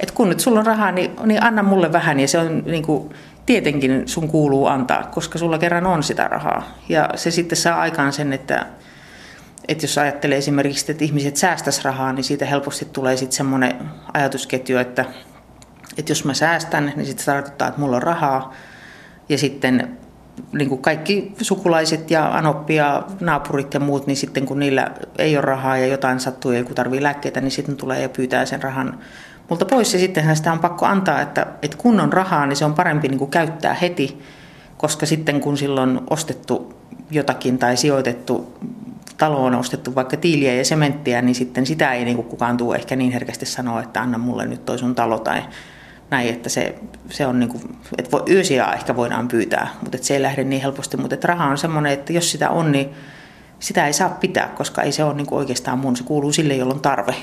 että 0.00 0.14
kun 0.14 0.28
nyt 0.28 0.40
sulla 0.40 0.60
on 0.60 0.66
rahaa, 0.66 0.92
niin, 0.92 1.10
niin 1.24 1.42
anna 1.42 1.62
mulle 1.62 1.92
vähän 1.92 2.20
ja 2.20 2.28
se 2.28 2.38
on 2.38 2.62
niin 2.66 2.82
kuin, 2.82 3.10
tietenkin 3.46 4.02
sun 4.06 4.28
kuuluu 4.28 4.66
antaa, 4.66 5.02
koska 5.02 5.38
sulla 5.38 5.58
kerran 5.58 5.86
on 5.86 6.02
sitä 6.02 6.28
rahaa. 6.28 6.62
Ja 6.88 7.08
se 7.14 7.30
sitten 7.30 7.58
saa 7.58 7.80
aikaan 7.80 8.12
sen, 8.12 8.32
että, 8.32 8.66
että 9.68 9.84
jos 9.84 9.98
ajattelee 9.98 10.38
esimerkiksi, 10.38 10.92
että 10.92 11.04
ihmiset 11.04 11.36
säästäisi 11.36 11.84
rahaa, 11.84 12.12
niin 12.12 12.24
siitä 12.24 12.46
helposti 12.46 12.84
tulee 12.84 13.16
sitten 13.16 13.36
semmoinen 13.36 13.90
ajatusketju, 14.14 14.78
että, 14.78 15.04
että 15.96 16.10
jos 16.10 16.24
mä 16.24 16.34
säästän, 16.34 16.92
niin 16.96 17.06
sitten 17.06 17.26
tarkoittaa, 17.26 17.68
että 17.68 17.80
mulla 17.80 17.96
on 17.96 18.02
rahaa. 18.02 18.54
Ja 19.28 19.38
sitten 19.38 19.98
niin 20.52 20.68
kuin 20.68 20.82
kaikki 20.82 21.34
sukulaiset 21.40 22.10
ja 22.10 22.28
anoppi 22.36 22.74
ja 22.74 23.02
naapurit 23.20 23.74
ja 23.74 23.80
muut, 23.80 24.06
niin 24.06 24.16
sitten 24.16 24.46
kun 24.46 24.58
niillä 24.58 24.90
ei 25.18 25.36
ole 25.36 25.44
rahaa 25.44 25.78
ja 25.78 25.86
jotain 25.86 26.20
sattuu 26.20 26.52
ja 26.52 26.58
joku 26.58 26.74
tarvii 26.74 27.02
lääkkeitä, 27.02 27.40
niin 27.40 27.50
sitten 27.50 27.76
tulee 27.76 28.02
ja 28.02 28.08
pyytää 28.08 28.46
sen 28.46 28.62
rahan 28.62 28.98
multa 29.48 29.64
pois. 29.64 29.92
Ja 29.92 30.00
sittenhän 30.00 30.36
sitä 30.36 30.52
on 30.52 30.58
pakko 30.58 30.86
antaa, 30.86 31.20
että, 31.20 31.46
että 31.62 31.76
kun 31.76 32.00
on 32.00 32.12
rahaa, 32.12 32.46
niin 32.46 32.56
se 32.56 32.64
on 32.64 32.74
parempi 32.74 33.08
niin 33.08 33.18
kuin 33.18 33.30
käyttää 33.30 33.74
heti, 33.74 34.22
koska 34.76 35.06
sitten 35.06 35.40
kun 35.40 35.56
silloin 35.56 36.00
ostettu 36.10 36.74
jotakin 37.10 37.58
tai 37.58 37.76
sijoitettu 37.76 38.58
taloon 39.18 39.54
ostettu 39.54 39.94
vaikka 39.94 40.16
tiiliä 40.16 40.54
ja 40.54 40.64
sementtiä, 40.64 41.22
niin 41.22 41.34
sitten 41.34 41.66
sitä 41.66 41.92
ei 41.92 42.04
niin 42.04 42.16
kuin 42.16 42.28
kukaan 42.28 42.56
tule 42.56 42.76
ehkä 42.76 42.96
niin 42.96 43.12
herkästi 43.12 43.46
sanoa, 43.46 43.82
että 43.82 44.00
anna 44.00 44.18
mulle 44.18 44.46
nyt 44.46 44.64
toi 44.64 44.78
sun 44.78 44.94
talo 44.94 45.18
tai 45.18 45.42
näin, 46.10 46.28
että 46.28 46.48
se, 46.48 46.74
se 47.10 47.26
on 47.26 47.40
niin 47.40 47.48
kuin, 47.48 47.62
että 47.98 48.10
voi, 48.10 48.22
yösiä 48.30 48.72
ehkä 48.72 48.96
voidaan 48.96 49.28
pyytää, 49.28 49.68
mutta 49.80 49.96
että 49.96 50.06
se 50.06 50.14
ei 50.14 50.22
lähde 50.22 50.44
niin 50.44 50.62
helposti, 50.62 50.96
mutta 50.96 51.14
että 51.14 51.28
raha 51.28 51.46
on 51.46 51.58
semmoinen, 51.58 51.92
että 51.92 52.12
jos 52.12 52.30
sitä 52.30 52.50
on, 52.50 52.72
niin 52.72 52.88
sitä 53.58 53.86
ei 53.86 53.92
saa 53.92 54.08
pitää, 54.08 54.48
koska 54.48 54.82
ei 54.82 54.92
se 54.92 55.04
ole 55.04 55.14
niin 55.14 55.26
kuin 55.26 55.38
oikeastaan 55.38 55.78
mun, 55.78 55.96
se 55.96 56.04
kuuluu 56.04 56.32
sille, 56.32 56.54
jolla 56.54 56.74
on 56.74 56.80
tarve. 56.80 57.14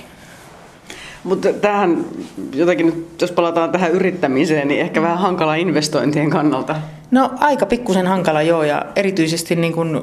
Mutta 1.24 1.54
tähän 1.54 2.06
jotenkin 2.54 2.86
nyt, 2.86 3.22
jos 3.22 3.32
palataan 3.32 3.72
tähän 3.72 3.92
yrittämiseen, 3.92 4.68
niin 4.68 4.82
ehkä 4.82 5.02
vähän 5.02 5.18
hankala 5.18 5.56
investointien 5.56 6.30
kannalta. 6.30 6.76
No 7.12 7.32
aika 7.40 7.66
pikkusen 7.66 8.08
hankala 8.08 8.42
joo 8.42 8.64
ja 8.64 8.86
erityisesti 8.96 9.56
niin 9.56 9.74
kuin 9.74 10.02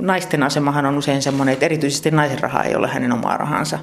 naisten 0.00 0.42
asemahan 0.42 0.86
on 0.86 0.98
usein 0.98 1.22
semmoinen, 1.22 1.52
että 1.52 1.66
erityisesti 1.66 2.10
naisen 2.10 2.38
raha 2.38 2.62
ei 2.62 2.76
ole 2.76 2.88
hänen 2.88 3.12
omaa 3.12 3.36
rahansa. 3.36 3.78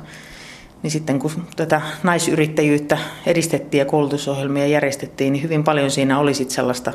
Niin 0.83 0.91
sitten 0.91 1.19
kun 1.19 1.31
tätä 1.55 1.81
naisyrittäjyyttä 2.03 2.97
edistettiin 3.25 3.79
ja 3.79 3.85
koulutusohjelmia 3.85 4.67
järjestettiin, 4.67 5.33
niin 5.33 5.43
hyvin 5.43 5.63
paljon 5.63 5.91
siinä 5.91 6.19
oli 6.19 6.33
sit 6.33 6.49
sellaista 6.49 6.93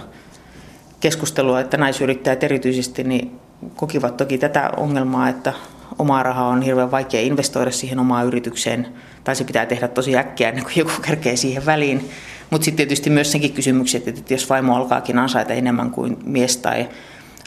keskustelua, 1.01 1.61
että 1.61 1.77
naisyrittäjät 1.77 2.45
erityisesti 2.45 3.05
niin 3.05 3.41
kokivat 3.77 4.17
toki 4.17 4.39
tätä 4.39 4.71
ongelmaa, 4.77 5.29
että 5.29 5.53
omaa 5.99 6.23
rahaa 6.23 6.49
on 6.49 6.63
hirveän 6.63 6.91
vaikea 6.91 7.21
investoida 7.21 7.71
siihen 7.71 7.99
omaan 7.99 8.27
yritykseen, 8.27 8.87
tai 9.25 9.37
se 9.37 9.45
pitää 9.45 9.67
tehdä 9.67 9.89
tosi 9.89 10.17
äkkiä 10.17 10.49
ennen 10.49 10.65
kuin 10.65 10.77
joku 10.77 10.93
kerkee 11.03 11.37
siihen 11.37 11.67
väliin. 11.67 12.11
Mutta 12.51 12.65
sitten 12.65 12.77
tietysti 12.77 13.11
myös 13.11 13.33
senkin 13.33 13.53
kysymykset, 13.53 14.09
että 14.09 14.35
jos 14.35 14.51
vaimo 14.51 14.77
alkaakin 14.77 15.19
ansaita 15.19 15.53
enemmän 15.53 15.91
kuin 15.91 16.17
mies 16.25 16.57
tai 16.57 16.89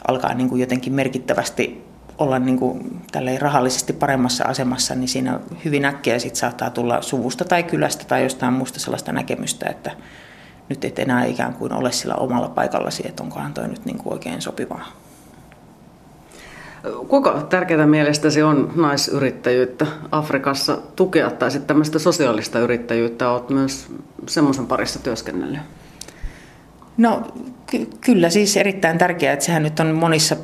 alkaa 0.08 0.34
niin 0.34 0.48
kuin 0.48 0.60
jotenkin 0.60 0.92
merkittävästi 0.92 1.84
olla 2.18 2.38
niin 2.38 2.58
kuin 2.58 3.02
rahallisesti 3.38 3.92
paremmassa 3.92 4.44
asemassa, 4.44 4.94
niin 4.94 5.08
siinä 5.08 5.40
hyvin 5.64 5.84
äkkiä 5.84 6.18
sit 6.18 6.36
saattaa 6.36 6.70
tulla 6.70 7.02
suvusta 7.02 7.44
tai 7.44 7.62
kylästä 7.62 8.04
tai 8.04 8.22
jostain 8.22 8.52
muusta 8.52 8.80
sellaista 8.80 9.12
näkemystä, 9.12 9.70
että 9.70 9.90
nyt 10.68 10.84
et 10.84 10.98
enää 10.98 11.24
ikään 11.24 11.54
kuin 11.54 11.72
ole 11.72 11.92
sillä 11.92 12.14
omalla 12.14 12.48
paikallasi, 12.48 13.02
että 13.08 13.22
onkohan 13.22 13.54
toi 13.54 13.68
nyt 13.68 13.84
niin 13.84 13.98
kuin 13.98 14.12
oikein 14.12 14.42
sopivaa. 14.42 14.86
Kuinka 17.08 17.46
tärkeää 17.50 17.86
mielestäsi 17.86 18.42
on 18.42 18.72
naisyrittäjyyttä 18.76 19.86
Afrikassa 20.10 20.78
tukea 20.96 21.30
tai 21.30 21.50
sitten 21.50 21.66
tämmöistä 21.66 21.98
sosiaalista 21.98 22.58
yrittäjyyttä? 22.58 23.30
Olet 23.30 23.50
myös 23.50 23.86
semmoisen 24.26 24.66
parissa 24.66 25.02
työskennellyt. 25.02 25.60
No 26.96 27.32
ky- 27.66 27.90
kyllä 28.00 28.30
siis 28.30 28.56
erittäin 28.56 28.98
tärkeää, 28.98 29.32
että 29.32 29.44
sehän 29.44 29.62
nyt 29.62 29.80
on 29.80 29.94
monissa 29.94 30.36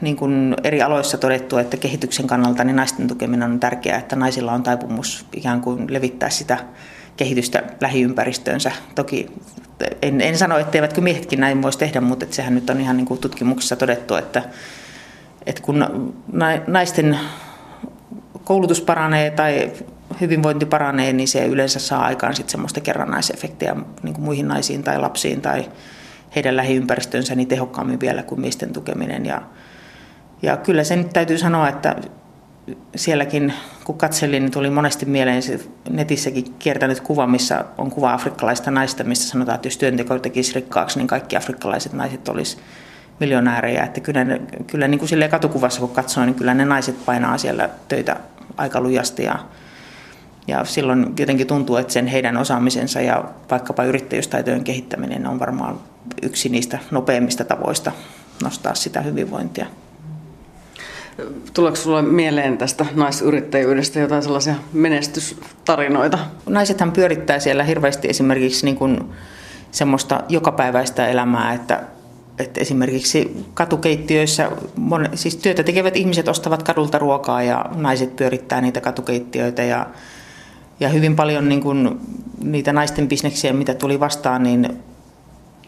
niin 0.00 0.16
kuin 0.16 0.54
eri 0.64 0.82
aloissa 0.82 1.18
todettu, 1.18 1.58
että 1.58 1.76
kehityksen 1.76 2.26
kannalta 2.26 2.64
niin 2.64 2.76
naisten 2.76 3.08
tukeminen 3.08 3.50
on 3.50 3.60
tärkeää, 3.60 3.98
että 3.98 4.16
naisilla 4.16 4.52
on 4.52 4.62
taipumus 4.62 5.26
ikään 5.32 5.60
kuin 5.60 5.92
levittää 5.92 6.30
sitä 6.30 6.58
kehitystä 7.16 7.62
lähiympäristöönsä. 7.80 8.72
Toki 8.94 9.26
en, 10.02 10.20
en 10.20 10.38
sano, 10.38 10.58
etteivätkö 10.58 11.00
miehetkin 11.00 11.40
näin 11.40 11.62
voisi 11.62 11.78
tehdä, 11.78 12.00
mutta 12.00 12.24
että 12.24 12.36
sehän 12.36 12.54
nyt 12.54 12.70
on 12.70 12.80
ihan 12.80 12.96
niin 12.96 13.06
kuin 13.06 13.20
tutkimuksessa 13.20 13.76
todettu, 13.76 14.14
että, 14.14 14.42
että 15.46 15.62
kun 15.62 16.12
naisten 16.66 17.18
koulutus 18.44 18.80
paranee 18.80 19.30
tai 19.30 19.72
hyvinvointi 20.20 20.66
paranee, 20.66 21.12
niin 21.12 21.28
se 21.28 21.46
yleensä 21.46 21.78
saa 21.78 22.04
aikaan 22.04 22.36
sitten 22.36 22.50
semmoista 22.50 22.80
kerrannaisefektiä 22.80 23.76
niin 24.02 24.20
muihin 24.20 24.48
naisiin 24.48 24.82
tai 24.82 24.98
lapsiin 24.98 25.40
tai 25.40 25.70
heidän 26.36 26.56
lähiympäristönsä 26.56 27.34
niin 27.34 27.48
tehokkaammin 27.48 28.00
vielä 28.00 28.22
kuin 28.22 28.40
miesten 28.40 28.72
tukeminen. 28.72 29.26
Ja, 29.26 29.42
ja 30.42 30.56
kyllä 30.56 30.84
se 30.84 30.96
nyt 30.96 31.12
täytyy 31.12 31.38
sanoa, 31.38 31.68
että 31.68 31.96
sielläkin 32.96 33.52
kun 33.84 33.98
katselin, 33.98 34.42
niin 34.42 34.52
tuli 34.52 34.70
monesti 34.70 35.06
mieleen 35.06 35.42
se 35.42 35.60
netissäkin 35.90 36.54
kiertänyt 36.58 37.00
kuva, 37.00 37.26
missä 37.26 37.64
on 37.78 37.90
kuva 37.90 38.12
afrikkalaista 38.12 38.70
naista, 38.70 39.04
missä 39.04 39.28
sanotaan, 39.28 39.54
että 39.54 39.66
jos 39.66 39.76
työnteko 39.76 40.18
tekisi 40.18 40.54
rikkaaksi, 40.54 40.98
niin 40.98 41.06
kaikki 41.06 41.36
afrikkalaiset 41.36 41.92
naiset 41.92 42.28
olisi 42.28 42.58
miljonäärejä. 43.20 43.84
Että 43.84 44.00
kyllä, 44.00 44.24
ne, 44.24 44.40
kyllä 44.66 44.88
niin 44.88 44.98
kuin 44.98 45.30
katukuvassa 45.30 45.80
kun 45.80 45.90
katsoo, 45.90 46.24
niin 46.24 46.34
kyllä 46.34 46.54
ne 46.54 46.64
naiset 46.64 47.04
painaa 47.04 47.38
siellä 47.38 47.68
töitä 47.88 48.16
aika 48.56 48.80
lujasti 48.80 49.22
ja, 49.24 49.38
ja 50.46 50.64
silloin 50.64 51.14
jotenkin 51.18 51.46
tuntuu, 51.46 51.76
että 51.76 51.92
sen 51.92 52.06
heidän 52.06 52.36
osaamisensa 52.36 53.00
ja 53.00 53.24
vaikkapa 53.50 53.84
yrittäjyystaitojen 53.84 54.64
kehittäminen 54.64 55.26
on 55.26 55.40
varmaan 55.40 55.78
yksi 56.22 56.48
niistä 56.48 56.78
nopeimmista 56.90 57.44
tavoista 57.44 57.92
nostaa 58.42 58.74
sitä 58.74 59.00
hyvinvointia. 59.00 59.66
Tuleeko 61.54 61.76
sinulle 61.76 62.02
mieleen 62.02 62.58
tästä 62.58 62.86
naisyrittäjyydestä 62.94 64.00
jotain 64.00 64.22
sellaisia 64.22 64.54
menestystarinoita? 64.72 66.18
Naisethan 66.46 66.92
pyörittää 66.92 67.38
siellä 67.38 67.64
hirveästi 67.64 68.08
esimerkiksi 68.08 68.64
niin 68.64 68.76
kuin 68.76 69.00
semmoista 69.70 70.20
jokapäiväistä 70.28 71.06
elämää, 71.06 71.54
että, 71.54 71.82
että 72.38 72.60
esimerkiksi 72.60 73.44
katukeittiöissä, 73.54 74.50
siis 75.14 75.36
työtä 75.36 75.62
tekevät 75.62 75.96
ihmiset 75.96 76.28
ostavat 76.28 76.62
kadulta 76.62 76.98
ruokaa 76.98 77.42
ja 77.42 77.64
naiset 77.74 78.16
pyörittää 78.16 78.60
niitä 78.60 78.80
katukeittiöitä 78.80 79.62
ja, 79.62 79.86
ja 80.80 80.88
hyvin 80.88 81.16
paljon 81.16 81.48
niin 81.48 81.62
kuin 81.62 82.00
niitä 82.44 82.72
naisten 82.72 83.08
bisneksiä, 83.08 83.52
mitä 83.52 83.74
tuli 83.74 84.00
vastaan, 84.00 84.42
niin 84.42 84.82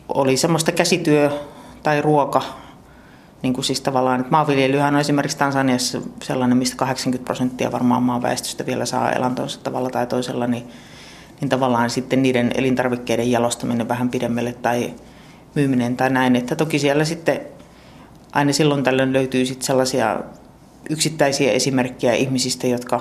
oli 0.09 0.37
semmoista 0.37 0.73
käsityö 0.73 1.31
tai 1.83 2.03
ruoka 2.03 2.43
niin 3.43 3.55
kuin 3.55 3.65
siis 3.65 3.81
tavallaan, 3.81 4.21
että 4.21 4.31
maanviljelyhän 4.31 4.95
on 4.95 5.01
esimerkiksi 5.01 5.39
Tansaniassa 5.39 6.01
sellainen, 6.23 6.59
mistä 6.59 6.77
80 6.77 7.25
prosenttia 7.25 7.73
varmaan 7.73 8.03
maan 8.03 8.23
väestöstä 8.23 8.67
vielä 8.67 8.87
saa 8.87 9.13
elantonsa 9.13 9.61
tavalla 9.63 9.91
tai 9.91 10.07
toisella, 10.07 10.47
niin, 10.47 10.69
niin 11.41 11.49
tavallaan 11.49 11.91
sitten 11.91 12.23
niiden 12.23 12.53
elintarvikkeiden 12.55 13.31
jalostaminen 13.31 13.89
vähän 13.89 14.09
pidemmälle 14.09 14.53
tai 14.53 14.95
myyminen 15.55 15.97
tai 15.97 16.11
näin. 16.11 16.37
Että 16.37 16.57
toki 16.57 16.79
siellä 16.79 17.05
sitten 17.05 17.41
aina 18.33 18.53
silloin 18.53 18.85
tällöin 18.85 19.13
löytyy 19.13 19.47
sitten 19.47 19.67
sellaisia 19.67 20.21
yksittäisiä 20.91 21.53
esimerkkejä 21.53 22.13
ihmisistä, 22.13 22.67
jotka 22.67 23.01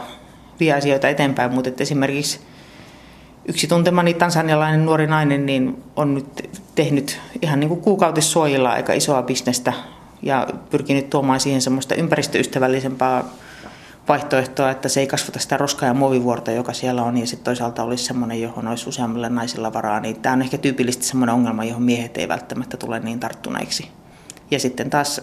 vie 0.59 0.73
asioita 0.73 1.09
eteenpäin, 1.09 1.53
mutta 1.53 1.69
että 1.69 1.83
esimerkiksi 1.83 2.39
yksi 3.45 3.67
tuntemani 3.67 4.13
tansanialainen 4.13 4.85
nuori 4.85 5.07
nainen 5.07 5.45
niin 5.45 5.83
on 5.95 6.15
nyt 6.15 6.49
tehnyt 6.75 7.19
ihan 7.41 7.59
niin 7.59 7.69
kuin 7.69 7.81
kuukautissuojilla 7.81 8.69
aika 8.69 8.93
isoa 8.93 9.21
bisnestä 9.21 9.73
ja 10.21 10.47
pyrkinyt 10.69 11.09
tuomaan 11.09 11.39
siihen 11.39 11.61
semmoista 11.61 11.95
ympäristöystävällisempää 11.95 13.23
vaihtoehtoa, 14.07 14.71
että 14.71 14.89
se 14.89 14.99
ei 14.99 15.07
kasvata 15.07 15.39
sitä 15.39 15.57
roska- 15.57 15.85
ja 15.85 15.93
muovivuorta, 15.93 16.51
joka 16.51 16.73
siellä 16.73 17.03
on, 17.03 17.17
ja 17.17 17.27
sitten 17.27 17.45
toisaalta 17.45 17.83
olisi 17.83 18.03
semmoinen, 18.03 18.41
johon 18.41 18.67
olisi 18.67 18.89
useammilla 18.89 19.29
naisilla 19.29 19.73
varaa, 19.73 19.99
niin 19.99 20.21
tämä 20.21 20.33
on 20.33 20.41
ehkä 20.41 20.57
tyypillisesti 20.57 21.05
semmoinen 21.05 21.35
ongelma, 21.35 21.63
johon 21.63 21.83
miehet 21.83 22.17
ei 22.17 22.27
välttämättä 22.27 22.77
tule 22.77 22.99
niin 22.99 23.19
tarttuneiksi. 23.19 23.91
Ja 24.51 24.59
sitten 24.59 24.89
taas 24.89 25.21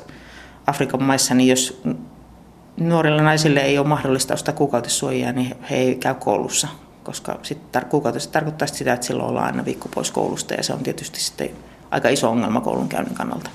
Afrikan 0.66 1.02
maissa, 1.02 1.34
niin 1.34 1.48
jos 1.48 1.82
nuorilla 2.76 3.22
naisille 3.22 3.60
ei 3.60 3.78
ole 3.78 3.86
mahdollista 3.86 4.34
ostaa 4.34 4.54
kuukautissuojia, 4.54 5.32
niin 5.32 5.56
he 5.70 5.76
ei 5.76 5.94
käy 5.94 6.14
koulussa, 6.14 6.68
koska 7.04 7.38
sitten 7.42 7.82
tar- 7.82 8.28
tarkoittaa 8.32 8.68
sitä, 8.68 8.92
että 8.92 9.06
silloin 9.06 9.28
ollaan 9.28 9.46
aina 9.46 9.64
viikko 9.64 9.88
pois 9.94 10.10
koulusta, 10.10 10.54
ja 10.54 10.62
se 10.62 10.72
on 10.72 10.82
tietysti 10.82 11.20
sitten 11.20 11.50
aika 11.90 12.08
iso 12.08 12.30
ongelma 12.30 12.60
koulunkäynnin 12.60 13.14
kannalta. 13.14 13.50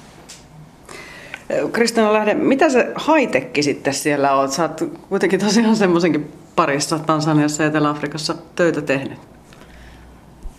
Kristina 1.72 2.14
Lähde, 2.14 2.34
mitä 2.34 2.70
se 2.70 2.92
haitekki 2.96 3.64
sitten 3.64 3.94
siellä 3.94 4.34
on? 4.34 4.52
Sä 4.52 4.62
oot 4.62 4.84
kuitenkin 5.10 5.40
tosiaan 5.40 5.76
semmoisenkin 5.76 6.34
parissa 6.56 7.00
Tansaniassa 7.00 7.64
ja 7.64 7.70
Etelä-Afrikassa 7.70 8.36
töitä 8.56 8.82
tehnyt. 8.82 9.20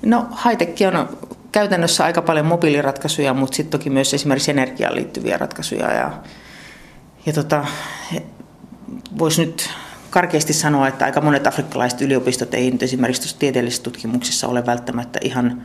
No 0.03 0.27
haitekki 0.31 0.87
on 0.87 1.09
käytännössä 1.53 2.05
aika 2.05 2.23
paljon 2.23 2.47
mobiiliratkaisuja, 2.47 3.35
mutta 3.35 3.57
sitten 3.57 3.81
toki 3.81 3.91
myös 3.91 4.15
esimerkiksi 4.15 4.51
energiaan 4.51 4.95
liittyviä 4.95 5.39
ratkaisuja. 5.39 5.93
Ja, 5.93 6.11
ja 7.27 7.33
tota, 7.33 7.65
voisi 9.19 9.45
nyt 9.45 9.71
karkeasti 10.11 10.53
sanoa, 10.53 10.89
että 10.89 11.05
aika 11.05 11.21
monet 11.21 11.47
afrikkalaiset 11.47 12.01
yliopistot 12.01 12.55
ei 12.55 12.71
nyt 12.71 12.83
esimerkiksi 12.83 13.37
tieteellisessä 13.39 13.83
tutkimuksessa 13.83 14.49
ole 14.49 14.67
välttämättä 14.67 15.19
ihan 15.23 15.63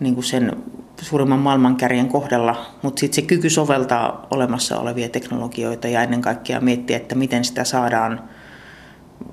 niin 0.00 0.14
kuin 0.14 0.24
sen 0.24 0.56
suurimman 1.00 1.38
maailmankärjen 1.38 2.08
kohdalla, 2.08 2.66
mutta 2.82 3.00
sitten 3.00 3.14
se 3.14 3.22
kyky 3.22 3.50
soveltaa 3.50 4.26
olemassa 4.30 4.78
olevia 4.78 5.08
teknologioita 5.08 5.88
ja 5.88 6.02
ennen 6.02 6.22
kaikkea 6.22 6.60
miettiä, 6.60 6.96
että 6.96 7.14
miten 7.14 7.44
sitä 7.44 7.64
saadaan 7.64 8.20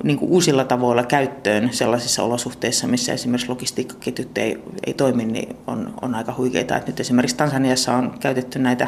niin 0.04 0.18
kuin 0.18 0.32
uusilla 0.32 0.64
tavoilla 0.64 1.04
käyttöön 1.04 1.74
sellaisissa 1.74 2.24
olosuhteissa, 2.24 2.88
missä 2.88 3.14
esimerkiksi 3.14 3.50
logistiikkaketjut 3.50 4.38
ei, 4.38 4.64
ei 4.86 4.94
toimi, 4.94 5.26
niin 5.26 5.56
on, 5.68 5.94
on 6.02 6.16
aika 6.16 6.34
huikeita. 6.38 6.78
Et 6.78 6.88
nyt 6.88 7.00
esimerkiksi 7.00 7.38
Tansaniassa 7.38 7.94
on 7.94 8.18
käytetty 8.20 8.60
näitä 8.60 8.88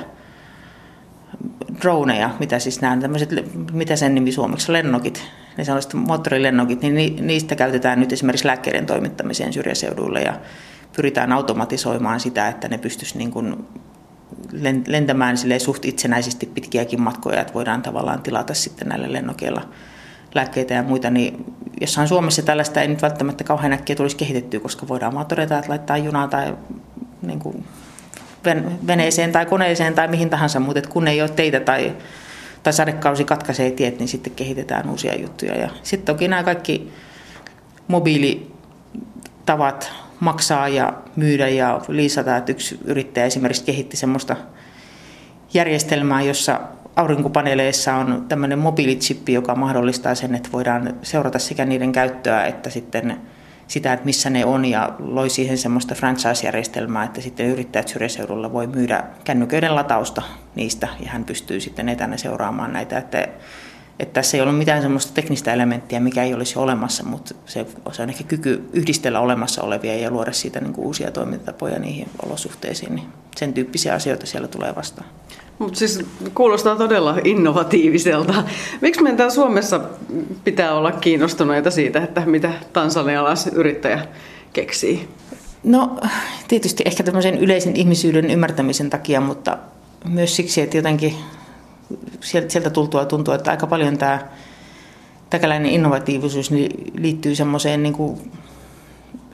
droneja, 1.82 2.30
mitä 2.40 2.60
siis 2.60 2.82
nämä 2.82 2.98
tämmöiset, 2.98 3.30
mitä 3.72 3.96
sen 3.96 4.16
nimi 4.16 4.32
suomeksi, 4.32 4.74
lennokit, 4.74 5.24
ne 5.58 5.64
sellaiset 5.64 5.94
moottorilennokit, 5.94 6.82
niin 6.82 7.28
niistä 7.28 7.56
käytetään 7.56 8.00
nyt 8.00 8.14
esimerkiksi 8.14 8.48
lääkkeiden 8.48 8.86
toimittamiseen 8.86 9.54
syrjäseuduille 9.54 10.22
ja 10.22 10.40
pyritään 10.96 11.32
automatisoimaan 11.32 12.20
sitä, 12.20 12.48
että 12.48 12.68
ne 12.68 12.78
pystyisi 12.78 13.18
niin 13.18 13.32
kuin 13.32 13.66
lentämään 14.88 15.36
suht 15.58 15.86
itsenäisesti 15.86 16.46
pitkiäkin 16.46 17.02
matkoja, 17.02 17.42
että 17.42 17.54
voidaan 17.54 17.82
tavallaan 17.82 18.22
tilata 18.22 18.54
sitten 18.54 18.88
näillä 18.88 19.12
lennokeilla 19.12 19.62
lääkkeitä 20.36 20.74
ja 20.74 20.84
muita, 20.84 21.10
niin 21.10 21.46
jossain 21.82 22.08
Suomessa 22.08 22.42
tällaista 22.42 22.82
ei 22.82 22.88
nyt 22.88 23.02
välttämättä 23.02 23.44
kauhean 23.44 23.74
äkkiä 23.74 23.96
tulisi 23.96 24.18
kehitettyä, 24.18 24.60
koska 24.60 24.88
voidaan 24.88 25.14
vaan 25.14 25.26
todeta, 25.26 25.58
että 25.58 25.70
laittaa 25.70 25.98
junaa 25.98 26.28
tai 26.28 26.56
niin 27.22 27.40
kuin 27.40 27.66
veneeseen 28.88 29.32
tai 29.32 29.46
koneeseen 29.46 29.94
tai 29.94 30.08
mihin 30.08 30.30
tahansa, 30.30 30.60
mutta 30.60 30.90
kun 30.90 31.08
ei 31.08 31.22
ole 31.22 31.30
teitä 31.30 31.60
tai, 31.60 31.96
tai 32.64 32.74
sadekausi 32.74 33.26
katkaisee 33.26 33.72
tiet, 33.72 34.00
niin 34.00 34.08
sitten 34.08 34.36
kehitetään 34.36 34.90
uusia 34.90 35.16
juttuja. 35.16 35.56
Ja 35.56 35.70
sitten 35.84 36.16
toki 36.16 36.28
nämä 36.28 36.44
kaikki 36.44 36.92
mobiilitavat 37.88 39.92
maksaa 40.20 40.68
ja 40.68 40.94
myydä 41.16 41.48
ja 41.48 41.82
liisata, 41.88 42.38
että 42.38 42.52
yksi 42.52 42.80
yrittäjä 42.86 43.26
esimerkiksi 43.26 43.64
kehitti 43.64 43.98
semmoista 43.98 44.36
järjestelmää, 45.54 46.22
jossa 46.22 46.60
aurinkopaneeleissa 46.96 47.96
on 47.96 48.26
tämmöinen 48.30 48.60
mobiilichippi, 48.60 49.34
joka 49.34 49.56
mahdollistaa 49.56 50.16
sen, 50.16 50.36
että 50.36 50.50
voidaan 50.52 50.96
seurata 51.02 51.40
sekä 51.40 51.66
niiden 51.66 51.92
käyttöä 51.92 52.46
että 52.46 52.70
sitten 52.70 53.18
sitä, 53.70 53.94
että 53.94 54.06
missä 54.06 54.30
ne 54.30 54.46
on 54.46 54.66
ja 54.66 54.96
loi 55.00 55.30
siihen 55.30 55.58
semmoista 55.58 55.96
franchise-järjestelmää, 55.96 57.04
että 57.04 57.22
sitten 57.22 57.46
yrittäjät 57.46 57.88
syrjäseudulla 57.88 58.54
voi 58.54 58.68
myydä 58.68 59.04
kännyköiden 59.24 59.76
latausta 59.76 60.22
niistä 60.56 60.88
ja 61.00 61.10
hän 61.10 61.26
pystyy 61.26 61.60
sitten 61.60 61.90
etänä 61.90 62.18
seuraamaan 62.18 62.74
näitä. 62.74 62.98
Että, 62.98 63.28
että 64.00 64.14
tässä 64.14 64.38
ei 64.38 64.42
ollut 64.42 64.58
mitään 64.58 64.82
semmoista 64.82 65.14
teknistä 65.14 65.54
elementtiä, 65.54 66.00
mikä 66.00 66.24
ei 66.24 66.34
olisi 66.34 66.60
olemassa, 66.60 67.04
mutta 67.04 67.36
se, 67.46 67.66
se 67.92 68.02
on 68.02 68.10
ehkä 68.10 68.24
kyky 68.24 68.70
yhdistellä 68.74 69.20
olemassa 69.20 69.62
olevia 69.62 69.96
ja 69.96 70.12
luoda 70.12 70.32
siitä 70.32 70.60
niin 70.60 70.74
kuin 70.74 70.86
uusia 70.86 71.12
toimintatapoja 71.12 71.80
niihin 71.80 72.10
olosuhteisiin. 72.26 72.96
Niin 72.96 73.08
sen 73.36 73.54
tyyppisiä 73.54 73.94
asioita 73.94 74.26
siellä 74.26 74.48
tulee 74.48 74.76
vastaan. 74.76 75.08
Mutta 75.60 75.80
siis 75.80 76.06
kuulostaa 76.34 76.76
todella 76.76 77.18
innovatiiviselta. 77.24 78.44
Miksi 78.82 79.04
meidän 79.04 79.18
täällä 79.18 79.34
Suomessa 79.34 79.82
pitää 80.44 80.76
olla 80.76 80.92
kiinnostuneita 80.92 81.72
siitä, 81.72 82.04
että 82.04 82.26
mitä 82.26 82.54
tansanialaisyrittäjä 82.74 84.08
keksii? 84.54 85.08
No 85.64 86.00
tietysti 86.48 86.84
ehkä 86.86 87.04
tämmöisen 87.04 87.38
yleisen 87.38 87.76
ihmisyyden 87.76 88.32
ymmärtämisen 88.32 88.90
takia, 88.90 89.22
mutta 89.22 89.58
myös 90.06 90.36
siksi, 90.36 90.62
että 90.62 90.78
jotenkin 90.78 91.16
sieltä 92.22 92.70
tultua 92.70 93.06
tuntuu, 93.06 93.34
että 93.34 93.52
aika 93.52 93.68
paljon 93.68 93.98
tämä 93.98 94.20
täkäläinen 95.30 95.72
innovatiivisuus 95.72 96.52
niin 96.52 96.94
liittyy 96.98 97.36
semmoiseen, 97.36 97.84
niin 97.84 97.94
kuin, 97.94 98.32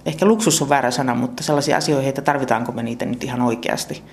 ehkä 0.06 0.26
luksus 0.26 0.62
on 0.62 0.70
väärä 0.70 0.92
sana, 0.92 1.16
mutta 1.16 1.44
sellaisia 1.44 1.78
asioihin, 1.78 2.10
että 2.10 2.22
tarvitaanko 2.22 2.72
me 2.72 2.84
niitä 2.84 3.06
nyt 3.06 3.24
ihan 3.24 3.42
oikeasti 3.42 4.04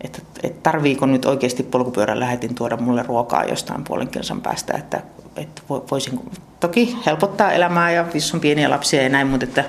että, 0.00 0.18
että 0.42 0.62
tarviiko 0.62 1.06
nyt 1.06 1.24
oikeasti 1.24 1.62
polkupyörän 1.62 2.20
lähetin 2.20 2.54
tuoda 2.54 2.76
mulle 2.76 3.02
ruokaa 3.02 3.44
jostain 3.44 3.84
puolen 3.84 4.08
kilsan 4.08 4.40
päästä, 4.40 4.74
että, 4.78 5.02
että 5.36 5.62
voisin 5.68 6.20
toki 6.60 6.96
helpottaa 7.06 7.52
elämää 7.52 7.90
ja 7.90 8.06
jos 8.14 8.34
on 8.34 8.40
pieniä 8.40 8.70
lapsia 8.70 9.02
ja 9.02 9.08
näin, 9.08 9.26
mutta 9.26 9.46
että, 9.46 9.64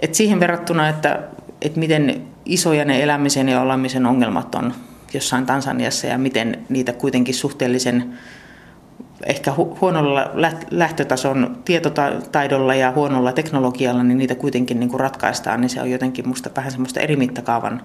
että 0.00 0.16
siihen 0.16 0.40
verrattuna, 0.40 0.88
että, 0.88 1.22
että 1.62 1.80
miten 1.80 2.26
isoja 2.44 2.84
ne 2.84 3.02
elämisen 3.02 3.48
ja 3.48 3.60
olemisen 3.60 4.06
ongelmat 4.06 4.54
on 4.54 4.74
jossain 5.14 5.46
Tansaniassa 5.46 6.06
ja 6.06 6.18
miten 6.18 6.64
niitä 6.68 6.92
kuitenkin 6.92 7.34
suhteellisen 7.34 8.18
ehkä 9.26 9.52
huonolla 9.80 10.30
lähtötason 10.70 11.58
tietotaidolla 11.64 12.74
ja 12.74 12.92
huonolla 12.92 13.32
teknologialla, 13.32 14.02
niin 14.02 14.18
niitä 14.18 14.34
kuitenkin 14.34 14.80
niin 14.80 14.90
kuin 14.90 15.00
ratkaistaan, 15.00 15.60
niin 15.60 15.70
se 15.70 15.82
on 15.82 15.90
jotenkin 15.90 16.28
musta 16.28 16.50
vähän 16.56 16.70
semmoista 16.70 17.00
eri 17.00 17.16
mittakaavan 17.16 17.82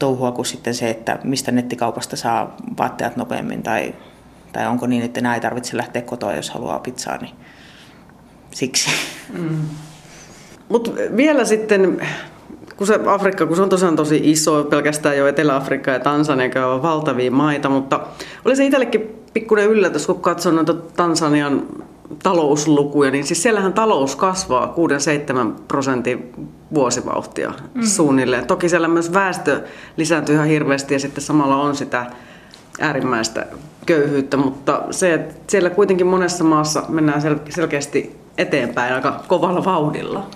touhua 0.00 0.32
kuin 0.32 0.46
sitten 0.46 0.74
se, 0.74 0.90
että 0.90 1.18
mistä 1.24 1.52
nettikaupasta 1.52 2.16
saa 2.16 2.56
vaatteet 2.78 3.16
nopeammin 3.16 3.62
tai, 3.62 3.94
tai 4.52 4.66
onko 4.66 4.86
niin, 4.86 5.02
että 5.02 5.20
enää 5.20 5.34
ei 5.34 5.40
tarvitse 5.40 5.76
lähteä 5.76 6.02
kotoa, 6.02 6.34
jos 6.34 6.50
haluaa 6.50 6.78
pizzaa, 6.78 7.16
niin 7.16 7.34
siksi. 8.50 8.90
Mm. 9.38 9.60
Mutta 10.68 10.90
vielä 11.16 11.44
sitten, 11.44 12.00
kun 12.76 12.86
se 12.86 13.00
Afrikka, 13.06 13.46
kun 13.46 13.56
se 13.56 13.62
on 13.62 13.68
tosiaan 13.68 13.96
tosi 13.96 14.20
iso, 14.24 14.64
pelkästään 14.64 15.16
jo 15.16 15.26
Etelä-Afrikka 15.26 15.90
ja 15.90 16.00
Tansania, 16.00 16.66
on 16.66 16.82
valtavia 16.82 17.30
maita, 17.30 17.68
mutta 17.68 18.00
oli 18.44 18.56
se 18.56 18.64
itsellekin 18.64 19.24
pikkuinen 19.32 19.68
yllätys, 19.68 20.06
kun 20.06 20.20
katson 20.20 20.54
noita 20.54 20.74
Tansanian 20.74 21.66
talouslukuja, 22.22 23.10
niin 23.10 23.26
siis 23.26 23.42
siellähän 23.42 23.72
talous 23.72 24.16
kasvaa 24.16 24.74
6-7 25.56 25.60
prosentin 25.68 26.32
vuosivauhtia 26.74 27.52
mm. 27.74 27.82
suunnilleen. 27.82 28.46
Toki 28.46 28.68
siellä 28.68 28.88
myös 28.88 29.12
väestö 29.12 29.64
lisääntyy 29.96 30.34
ihan 30.34 30.46
hirveästi 30.46 30.94
ja 30.94 31.00
sitten 31.00 31.24
samalla 31.24 31.56
on 31.56 31.76
sitä 31.76 32.06
äärimmäistä 32.80 33.46
köyhyyttä, 33.86 34.36
mutta 34.36 34.82
se, 34.90 35.14
että 35.14 35.34
siellä 35.46 35.70
kuitenkin 35.70 36.06
monessa 36.06 36.44
maassa 36.44 36.84
mennään 36.88 37.22
sel- 37.22 37.50
selkeästi 37.50 38.16
eteenpäin 38.38 38.94
aika 38.94 39.24
kovalla 39.28 39.64
vauhdilla. 39.64 40.26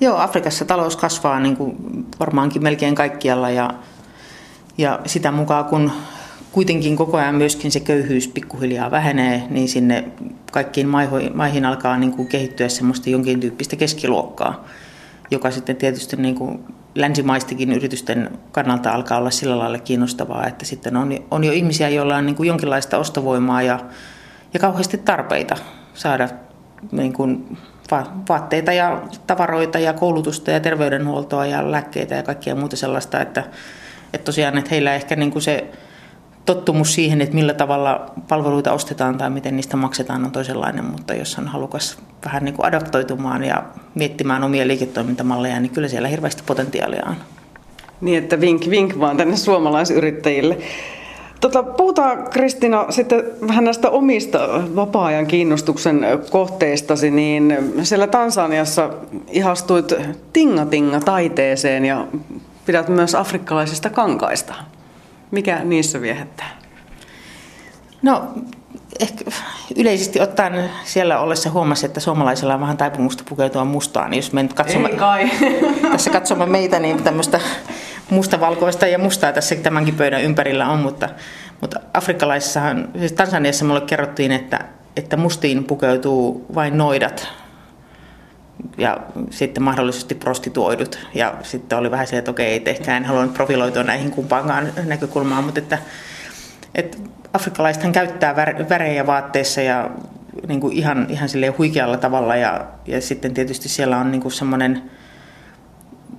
Joo, 0.00 0.16
Afrikassa 0.16 0.64
talous 0.64 0.96
kasvaa 0.96 1.40
niin 1.40 1.56
kuin 1.56 1.76
varmaankin 2.20 2.62
melkein 2.62 2.94
kaikkialla 2.94 3.50
ja, 3.50 3.70
ja 4.78 5.00
sitä 5.06 5.30
mukaan 5.30 5.64
kun 5.64 5.90
kuitenkin 6.52 6.96
koko 6.96 7.16
ajan 7.16 7.34
myöskin 7.34 7.70
se 7.70 7.80
köyhyys 7.80 8.28
pikkuhiljaa 8.28 8.90
vähenee, 8.90 9.42
niin 9.50 9.68
sinne 9.68 10.04
kaikkiin 10.50 10.88
maihin 11.34 11.64
alkaa 11.64 11.98
niin 11.98 12.12
kuin 12.12 12.28
kehittyä 12.28 12.68
semmoista 12.68 13.10
jonkin 13.10 13.40
tyyppistä 13.40 13.76
keskiluokkaa, 13.76 14.64
joka 15.30 15.50
sitten 15.50 15.76
tietysti 15.76 16.16
niin 16.16 16.34
kuin 16.34 16.64
länsimaistikin 16.94 17.72
yritysten 17.72 18.38
kannalta 18.52 18.90
alkaa 18.90 19.18
olla 19.18 19.30
sillä 19.30 19.58
lailla 19.58 19.78
kiinnostavaa, 19.78 20.46
että 20.46 20.64
sitten 20.64 20.96
on, 20.96 21.18
on 21.30 21.44
jo 21.44 21.52
ihmisiä, 21.52 21.88
joilla 21.88 22.16
on 22.16 22.26
niin 22.26 22.36
kuin 22.36 22.46
jonkinlaista 22.46 22.98
ostovoimaa 22.98 23.62
ja, 23.62 23.78
ja 24.54 24.60
kauheasti 24.60 24.98
tarpeita 24.98 25.56
saada 25.94 26.28
niin 26.92 27.12
kuin 27.12 27.58
vaatteita 28.28 28.72
ja 28.72 29.02
tavaroita 29.26 29.78
ja 29.78 29.92
koulutusta 29.92 30.50
ja 30.50 30.60
terveydenhuoltoa 30.60 31.46
ja 31.46 31.70
lääkkeitä 31.70 32.14
ja 32.14 32.22
kaikkea 32.22 32.54
muuta 32.54 32.76
sellaista, 32.76 33.20
että, 33.20 33.44
että 34.12 34.24
tosiaan 34.24 34.58
että 34.58 34.70
heillä 34.70 34.94
ehkä 34.94 35.16
niin 35.16 35.30
kuin 35.30 35.42
se 35.42 35.70
tottumus 36.44 36.94
siihen, 36.94 37.20
että 37.20 37.34
millä 37.34 37.54
tavalla 37.54 38.10
palveluita 38.28 38.72
ostetaan 38.72 39.18
tai 39.18 39.30
miten 39.30 39.56
niistä 39.56 39.76
maksetaan 39.76 40.24
on 40.24 40.30
toisenlainen, 40.30 40.84
mutta 40.84 41.14
jos 41.14 41.38
on 41.38 41.48
halukas 41.48 41.98
vähän 42.24 42.44
niin 42.44 42.54
kuin 42.54 42.66
adaptoitumaan 42.66 43.44
ja 43.44 43.62
miettimään 43.94 44.44
omia 44.44 44.66
liiketoimintamalleja, 44.66 45.60
niin 45.60 45.72
kyllä 45.72 45.88
siellä 45.88 46.08
hirveästi 46.08 46.42
potentiaalia 46.46 47.02
on. 47.08 47.16
Niin, 48.00 48.18
että 48.18 48.40
vink 48.40 48.70
vink 48.70 49.00
vaan 49.00 49.16
tänne 49.16 49.36
suomalaisyrittäjille. 49.36 50.58
Tota, 51.40 51.62
puhutaan 51.62 52.28
Kristina 52.30 52.86
sitten 52.90 53.24
vähän 53.48 53.64
näistä 53.64 53.90
omista 53.90 54.38
vapaa-ajan 54.76 55.26
kiinnostuksen 55.26 56.06
kohteistasi, 56.30 57.10
niin 57.10 57.58
siellä 57.82 58.06
Tansaniassa 58.06 58.90
ihastuit 59.28 59.92
tinga-tinga 60.32 61.00
taiteeseen 61.00 61.84
ja 61.84 62.06
pidät 62.66 62.88
myös 62.88 63.14
afrikkalaisista 63.14 63.90
kankaista. 63.90 64.54
Mikä 65.30 65.60
niissä 65.64 66.00
viehättää? 66.00 66.58
No 68.02 68.34
ehkä 69.00 69.24
yleisesti 69.76 70.20
ottaen 70.20 70.70
siellä 70.84 71.20
ollessa 71.20 71.50
huomasi, 71.50 71.86
että 71.86 72.00
suomalaisilla 72.00 72.54
on 72.54 72.60
vähän 72.60 72.76
taipumusta 72.76 73.24
pukeutua 73.28 73.64
mustaan. 73.64 74.10
Niin 74.10 74.18
jos 74.18 74.32
me 74.32 74.42
nyt 74.42 74.52
katsomme, 74.52 74.88
Ei 74.88 74.96
kai. 74.96 75.30
tässä 75.92 76.10
katsomme 76.10 76.46
meitä, 76.46 76.78
niin 76.78 77.02
tämmöistä 77.02 77.40
mustavalkoista 78.10 78.86
ja 78.86 78.98
mustaa 78.98 79.32
tässä 79.32 79.54
tämänkin 79.54 79.94
pöydän 79.94 80.22
ympärillä 80.22 80.68
on, 80.68 80.78
mutta, 80.78 81.08
mutta 81.60 81.80
afrikkalaisessahan, 81.94 82.88
siis 82.98 83.12
Tansaniassa 83.12 83.64
mulle 83.64 83.80
kerrottiin, 83.80 84.32
että, 84.32 84.58
että 84.96 85.16
mustiin 85.16 85.64
pukeutuu 85.64 86.46
vain 86.54 86.78
noidat. 86.78 87.28
Ja 88.78 89.00
sitten 89.30 89.62
mahdollisesti 89.62 90.14
prostituoidut. 90.14 90.98
Ja 91.14 91.34
sitten 91.42 91.78
oli 91.78 91.90
vähän 91.90 92.06
se, 92.06 92.18
että 92.18 92.30
okei, 92.30 92.56
että 92.56 92.70
ehkä 92.70 92.96
en 92.96 93.04
halua 93.04 93.26
profiloitua 93.26 93.82
näihin 93.82 94.10
kumpaankaan 94.10 94.68
näkökulmaan, 94.86 95.44
mutta 95.44 95.60
että, 95.60 95.78
että 96.74 96.98
afrikkalaisethan 97.32 97.92
käyttää 97.92 98.36
värejä 98.68 99.06
vaatteissa 99.06 99.60
ja 99.60 99.90
niin 100.48 100.60
kuin 100.60 100.72
ihan, 100.72 101.06
ihan 101.08 101.28
silleen 101.28 101.58
huikealla 101.58 101.96
tavalla 101.96 102.36
ja, 102.36 102.66
ja 102.86 103.00
sitten 103.00 103.34
tietysti 103.34 103.68
siellä 103.68 103.98
on 103.98 104.10
niin 104.10 104.22
kuin 104.22 104.32
semmoinen, 104.32 104.90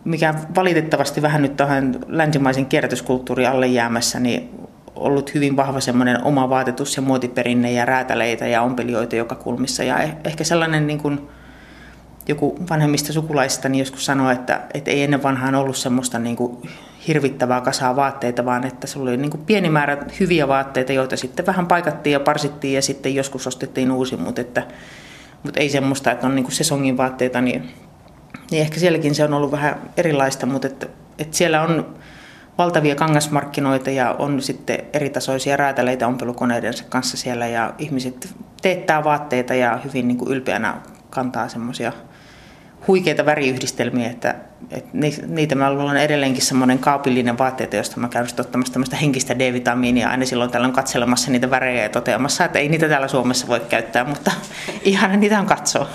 mikä 0.03 0.33
valitettavasti 0.55 1.21
vähän 1.21 1.41
nyt 1.41 1.57
tähän 1.57 1.95
länsimaisen 2.07 2.65
kierrätyskulttuurin 2.65 3.49
alle 3.49 3.67
jäämässä, 3.67 4.19
niin 4.19 4.49
ollut 4.95 5.33
hyvin 5.33 5.55
vahva 5.55 5.79
semmoinen 5.79 6.23
oma 6.23 6.49
vaatetus 6.49 6.95
ja 6.95 7.01
muotiperinne 7.01 7.71
ja 7.71 7.85
räätäleitä 7.85 8.47
ja 8.47 8.61
ompelijoita 8.61 9.15
joka 9.15 9.35
kulmissa 9.35 9.83
ja 9.83 9.99
eh, 9.99 10.15
ehkä 10.23 10.43
sellainen 10.43 10.87
niin 10.87 10.99
kuin, 10.99 11.29
joku 12.31 12.55
vanhemmista 12.69 13.13
sukulaista 13.13 13.69
niin 13.69 13.79
joskus 13.79 14.05
sanoi, 14.05 14.33
että, 14.33 14.61
että 14.73 14.91
ei 14.91 15.03
ennen 15.03 15.23
vanhaan 15.23 15.55
ollut 15.55 15.77
semmoista 15.77 16.19
niin 16.19 16.35
kuin 16.35 16.69
hirvittävää 17.07 17.61
kasaa 17.61 17.95
vaatteita, 17.95 18.45
vaan 18.45 18.67
että 18.67 18.87
se 18.87 18.99
oli 18.99 19.17
niin 19.17 19.31
kuin 19.31 19.45
pieni 19.45 19.69
määrä 19.69 19.97
hyviä 20.19 20.47
vaatteita, 20.47 20.93
joita 20.93 21.17
sitten 21.17 21.45
vähän 21.45 21.67
paikattiin 21.67 22.13
ja 22.13 22.19
parsittiin 22.19 22.73
ja 22.73 22.81
sitten 22.81 23.15
joskus 23.15 23.47
ostettiin 23.47 23.91
uusi, 23.91 24.17
mutta, 24.17 24.41
että, 24.41 24.63
mutta 25.43 25.59
ei 25.59 25.69
semmoista, 25.69 26.11
että 26.11 26.27
on 26.27 26.35
niin 26.35 26.43
kuin 26.43 26.55
sesongin 26.55 26.97
vaatteita, 26.97 27.41
niin, 27.41 27.69
niin 28.51 28.61
ehkä 28.61 28.79
sielläkin 28.79 29.15
se 29.15 29.23
on 29.23 29.33
ollut 29.33 29.51
vähän 29.51 29.75
erilaista, 29.97 30.45
mutta 30.45 30.67
että, 30.67 30.87
että 31.19 31.37
siellä 31.37 31.61
on 31.61 31.95
valtavia 32.57 32.95
kangasmarkkinoita 32.95 33.89
ja 33.89 34.15
on 34.19 34.41
sitten 34.41 34.79
eritasoisia 34.93 35.57
räätäleitä 35.57 36.07
ompelukoneidensa 36.07 36.83
kanssa 36.89 37.17
siellä 37.17 37.47
ja 37.47 37.73
ihmiset 37.77 38.29
teettää 38.61 39.03
vaatteita 39.03 39.53
ja 39.53 39.79
hyvin 39.83 40.07
niin 40.07 40.17
kuin 40.17 40.31
ylpeänä 40.31 40.77
kantaa 41.09 41.47
semmoisia 41.47 41.91
huikeita 42.87 43.25
väriyhdistelmiä, 43.25 44.09
että, 44.09 44.35
että 44.71 44.89
niitä 45.27 45.55
mä 45.55 45.73
luulen 45.73 45.97
edelleenkin 45.97 46.41
semmoinen 46.41 46.79
kaapillinen 46.79 47.37
vaatteita, 47.37 47.75
josta 47.75 47.99
mä 47.99 48.09
käyn 48.09 48.27
ottamassa 48.39 48.73
tämmöistä 48.73 48.95
henkistä 48.95 49.39
D-vitamiinia 49.39 50.09
aina 50.09 50.25
silloin 50.25 50.51
tällöin 50.51 50.73
katselemassa 50.73 51.31
niitä 51.31 51.49
värejä 51.49 51.83
ja 51.83 51.89
toteamassa, 51.89 52.45
että 52.45 52.59
ei 52.59 52.69
niitä 52.69 52.89
täällä 52.89 53.07
Suomessa 53.07 53.47
voi 53.47 53.59
käyttää, 53.59 54.03
mutta 54.03 54.31
ihan 54.83 55.19
niitä 55.19 55.39
on 55.39 55.45
katsoa. 55.45 55.89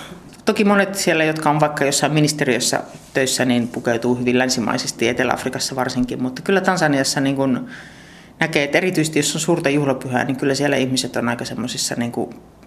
Toki 0.45 0.65
monet 0.65 0.95
siellä, 0.95 1.25
jotka 1.25 1.51
on 1.51 1.61
vaikka 1.61 1.85
jossain 1.85 2.13
ministeriössä 2.13 2.81
töissä, 3.15 3.45
niin 3.45 3.69
pukeutuu 3.69 4.15
hyvin 4.15 4.39
länsimaisesti, 4.39 5.09
Etelä-Afrikassa 5.09 5.77
varsinkin, 5.77 6.23
mutta 6.23 6.43
kyllä 6.43 6.61
Tansaniassa 6.61 7.21
niin 7.21 7.37
kun 7.37 7.69
näkee, 8.41 8.65
että 8.65 8.79
erityisesti 8.79 9.19
jos 9.19 9.35
on 9.35 9.41
suurta 9.41 9.71
juhlapyhää, 9.71 10.25
niin 10.25 10.37
kyllä 10.37 10.55
siellä 10.55 10.77
ihmiset 10.77 11.17
on 11.17 11.29
aika 11.29 11.45
semmoisissa 11.45 11.95
niin 11.99 12.13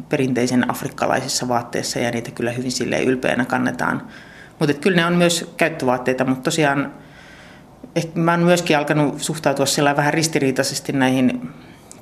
perinteisen 0.09 0.71
afrikkalaisissa 0.71 1.47
vaatteissa 1.47 1.99
ja 1.99 2.11
niitä 2.11 2.31
kyllä 2.31 2.51
hyvin 2.51 2.71
silleen 2.71 3.03
ylpeänä 3.03 3.45
kannetaan. 3.45 4.07
Mutta 4.59 4.73
kyllä 4.73 4.97
ne 4.97 5.05
on 5.05 5.15
myös 5.15 5.53
käyttövaatteita, 5.57 6.25
mutta 6.25 6.43
tosiaan 6.43 6.93
ehkä 7.95 8.19
mä 8.19 8.31
oon 8.31 8.39
myöskin 8.39 8.77
alkanut 8.77 9.21
suhtautua 9.21 9.65
sillä 9.65 9.95
vähän 9.95 10.13
ristiriitaisesti 10.13 10.91
näihin 10.91 11.49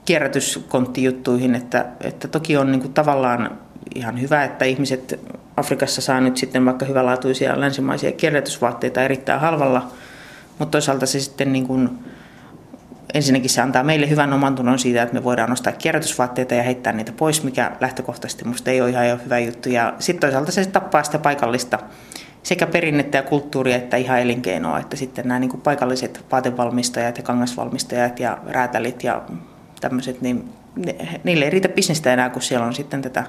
kierrätyskonttijuttuihin, 0.05 1.55
että, 1.55 1.85
että 2.01 2.27
toki 2.27 2.57
on 2.57 2.71
niin 2.71 2.81
kuin 2.81 2.93
tavallaan 2.93 3.57
ihan 3.95 4.21
hyvä, 4.21 4.43
että 4.43 4.65
ihmiset 4.65 5.19
Afrikassa 5.57 6.01
saa 6.01 6.21
nyt 6.21 6.37
sitten 6.37 6.65
vaikka 6.65 6.85
hyvälaatuisia 6.85 7.59
länsimaisia 7.59 8.11
kierrätysvaatteita 8.11 9.01
erittäin 9.03 9.41
halvalla, 9.41 9.91
mutta 10.59 10.71
toisaalta 10.71 11.05
se 11.05 11.19
sitten 11.19 11.53
niin 11.53 11.67
kuin 11.67 11.89
ensinnäkin 13.13 13.49
se 13.49 13.61
antaa 13.61 13.83
meille 13.83 14.09
hyvän 14.09 14.33
omantunnon 14.33 14.79
siitä, 14.79 15.01
että 15.01 15.13
me 15.13 15.23
voidaan 15.23 15.49
nostaa 15.49 15.73
kierrätysvaatteita 15.73 16.55
ja 16.55 16.63
heittää 16.63 16.93
niitä 16.93 17.11
pois, 17.11 17.43
mikä 17.43 17.71
lähtökohtaisesti 17.79 18.43
minusta 18.43 18.71
ei 18.71 18.81
ole 18.81 18.89
ihan 18.89 19.23
hyvä 19.25 19.39
juttu. 19.39 19.69
Ja 19.69 19.93
sitten 19.99 20.21
toisaalta 20.21 20.51
se 20.51 20.65
tappaa 20.65 21.03
sitä 21.03 21.19
paikallista 21.19 21.79
sekä 22.43 22.67
perinnettä 22.67 23.17
ja 23.17 23.23
kulttuuria 23.23 23.75
että 23.75 23.97
ihan 23.97 24.19
elinkeinoa, 24.19 24.79
että 24.79 24.95
sitten 24.95 25.27
nämä 25.27 25.39
niin 25.39 25.49
kuin 25.49 25.61
paikalliset 25.61 26.25
vaatevalmistajat 26.31 27.17
ja 27.17 27.23
kangasvalmistajat 27.23 28.19
ja 28.19 28.37
räätälit 28.47 29.03
ja 29.03 29.21
tämmöiset, 29.81 30.21
niin 30.21 30.49
ne, 30.75 30.95
niille 31.23 31.45
ei 31.45 31.51
riitä 31.51 31.69
bisnestä 31.69 32.13
enää, 32.13 32.29
kun 32.29 32.41
siellä 32.41 32.65
on 32.65 32.73
sitten 32.73 33.01
tätä 33.01 33.23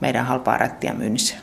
meidän 0.00 0.26
halpaa 0.26 0.58
rättiä 0.58 0.94
myynnissä. 0.94 1.34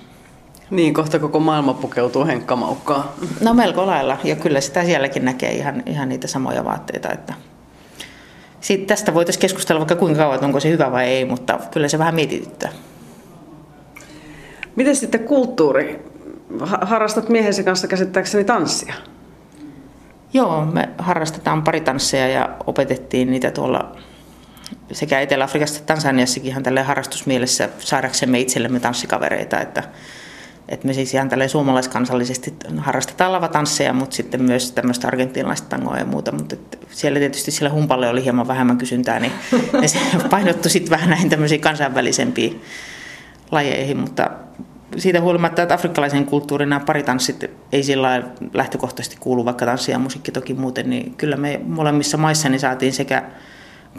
Niin, 0.69 0.93
kohta 0.93 1.19
koko 1.19 1.39
maailma 1.39 1.73
pukeutuu 1.73 2.25
henkkamaukkaan. 2.25 3.10
No 3.41 3.53
melko 3.53 3.88
lailla, 3.88 4.17
ja 4.23 4.36
kyllä 4.36 4.62
sitä 4.62 4.86
sielläkin 4.86 5.25
näkee 5.25 5.51
ihan, 5.51 5.84
ihan 5.86 6.10
niitä 6.10 6.27
samoja 6.27 6.65
vaatteita, 6.65 7.12
että 7.12 7.34
sitten 8.61 8.87
tästä 8.87 9.13
voitaisiin 9.13 9.41
keskustella 9.41 9.79
vaikka 9.79 9.95
kuinka 9.95 10.17
kauan, 10.17 10.43
onko 10.43 10.59
se 10.59 10.69
hyvä 10.69 10.91
vai 10.91 11.05
ei, 11.05 11.25
mutta 11.25 11.59
kyllä 11.71 11.87
se 11.87 11.99
vähän 11.99 12.15
mietityttää. 12.15 12.71
Miten 14.75 14.95
sitten 14.95 15.23
kulttuuri? 15.23 16.05
Harrastat 16.81 17.29
miehesi 17.29 17.63
kanssa 17.63 17.87
käsittääkseni 17.87 18.43
tanssia? 18.43 18.93
Joo, 20.33 20.65
me 20.65 20.89
harrastetaan 20.97 21.63
pari 21.63 21.81
tansseja 21.81 22.27
ja 22.27 22.49
opetettiin 22.67 23.31
niitä 23.31 23.51
tuolla 23.51 23.95
sekä 24.91 25.21
Etelä-Afrikassa 25.21 25.79
että 25.79 25.93
Tansaniassakin 25.93 26.51
ihan 26.51 26.63
tälle 26.63 26.81
harrastusmielessä 26.81 27.69
saadaksemme 27.79 28.39
itsellemme 28.39 28.79
tanssikavereita, 28.79 29.61
että 29.61 29.83
että 30.69 30.88
me 30.88 30.93
siis 30.93 31.13
ihan 31.13 31.29
tälleen 31.29 31.49
suomalaiskansallisesti 31.49 32.53
harrastetaan 32.77 33.32
lavatansseja, 33.32 33.93
mutta 33.93 34.15
sitten 34.15 34.43
myös 34.43 34.71
tämmöistä 34.71 35.08
argentinalaista 35.08 35.69
tangoa 35.69 35.97
ja 35.97 36.05
muuta. 36.05 36.32
Mutta 36.32 36.55
siellä 36.89 37.19
tietysti 37.19 37.51
sillä 37.51 37.69
humpalle 37.69 38.10
oli 38.10 38.23
hieman 38.23 38.47
vähemmän 38.47 38.77
kysyntää, 38.77 39.19
niin 39.19 39.32
se 39.86 39.99
painottui 40.29 40.71
sitten 40.71 40.91
vähän 40.91 41.10
näihin 41.10 41.29
tämmöisiin 41.29 41.62
kansainvälisempiin 41.62 42.62
lajeihin. 43.51 43.97
Mutta 43.97 44.32
siitä 44.97 45.21
huolimatta, 45.21 45.62
että 45.62 45.75
afrikkalaisen 45.75 46.25
kulttuurin 46.25 46.69
nämä 46.69 46.86
paritanssit 46.86 47.45
ei 47.71 47.84
sillä 47.84 48.23
lähtökohtaisesti 48.53 49.17
kuulu, 49.19 49.45
vaikka 49.45 49.65
tanssi 49.65 49.91
ja 49.91 49.99
musiikki 49.99 50.32
toki 50.32 50.53
muuten, 50.53 50.89
niin 50.89 51.13
kyllä 51.15 51.36
me 51.36 51.62
molemmissa 51.65 52.17
maissa 52.17 52.49
niin 52.49 52.60
saatiin 52.60 52.93
sekä 52.93 53.23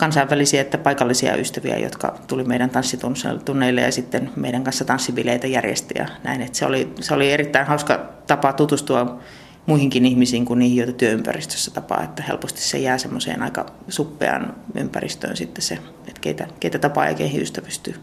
kansainvälisiä 0.00 0.60
että 0.60 0.78
paikallisia 0.78 1.36
ystäviä, 1.36 1.78
jotka 1.78 2.14
tuli 2.26 2.44
meidän 2.44 2.70
tanssitunneille 2.70 3.80
ja 3.80 3.92
sitten 3.92 4.30
meidän 4.36 4.64
kanssa 4.64 4.84
tanssibileitä 4.84 5.46
järjesti 5.46 5.94
ja 5.98 6.06
näin. 6.24 6.42
Että 6.42 6.58
se, 6.58 6.66
oli, 6.66 6.92
se 7.00 7.14
oli 7.14 7.32
erittäin 7.32 7.66
hauska 7.66 8.00
tapa 8.26 8.52
tutustua 8.52 9.18
muihinkin 9.66 10.06
ihmisiin 10.06 10.44
kuin 10.44 10.58
niihin, 10.58 10.76
joita 10.76 10.92
työympäristössä 10.92 11.70
tapaa, 11.70 12.02
että 12.02 12.22
helposti 12.22 12.60
se 12.60 12.78
jää 12.78 12.98
semmoiseen 12.98 13.42
aika 13.42 13.66
suppeaan 13.88 14.54
ympäristöön 14.74 15.36
sitten 15.36 15.62
se, 15.62 15.74
että 16.08 16.20
keitä, 16.20 16.46
keitä 16.60 16.78
tapaa 16.78 17.06
ja 17.06 17.14
keihin 17.14 17.42
ystävystyy. 17.42 17.94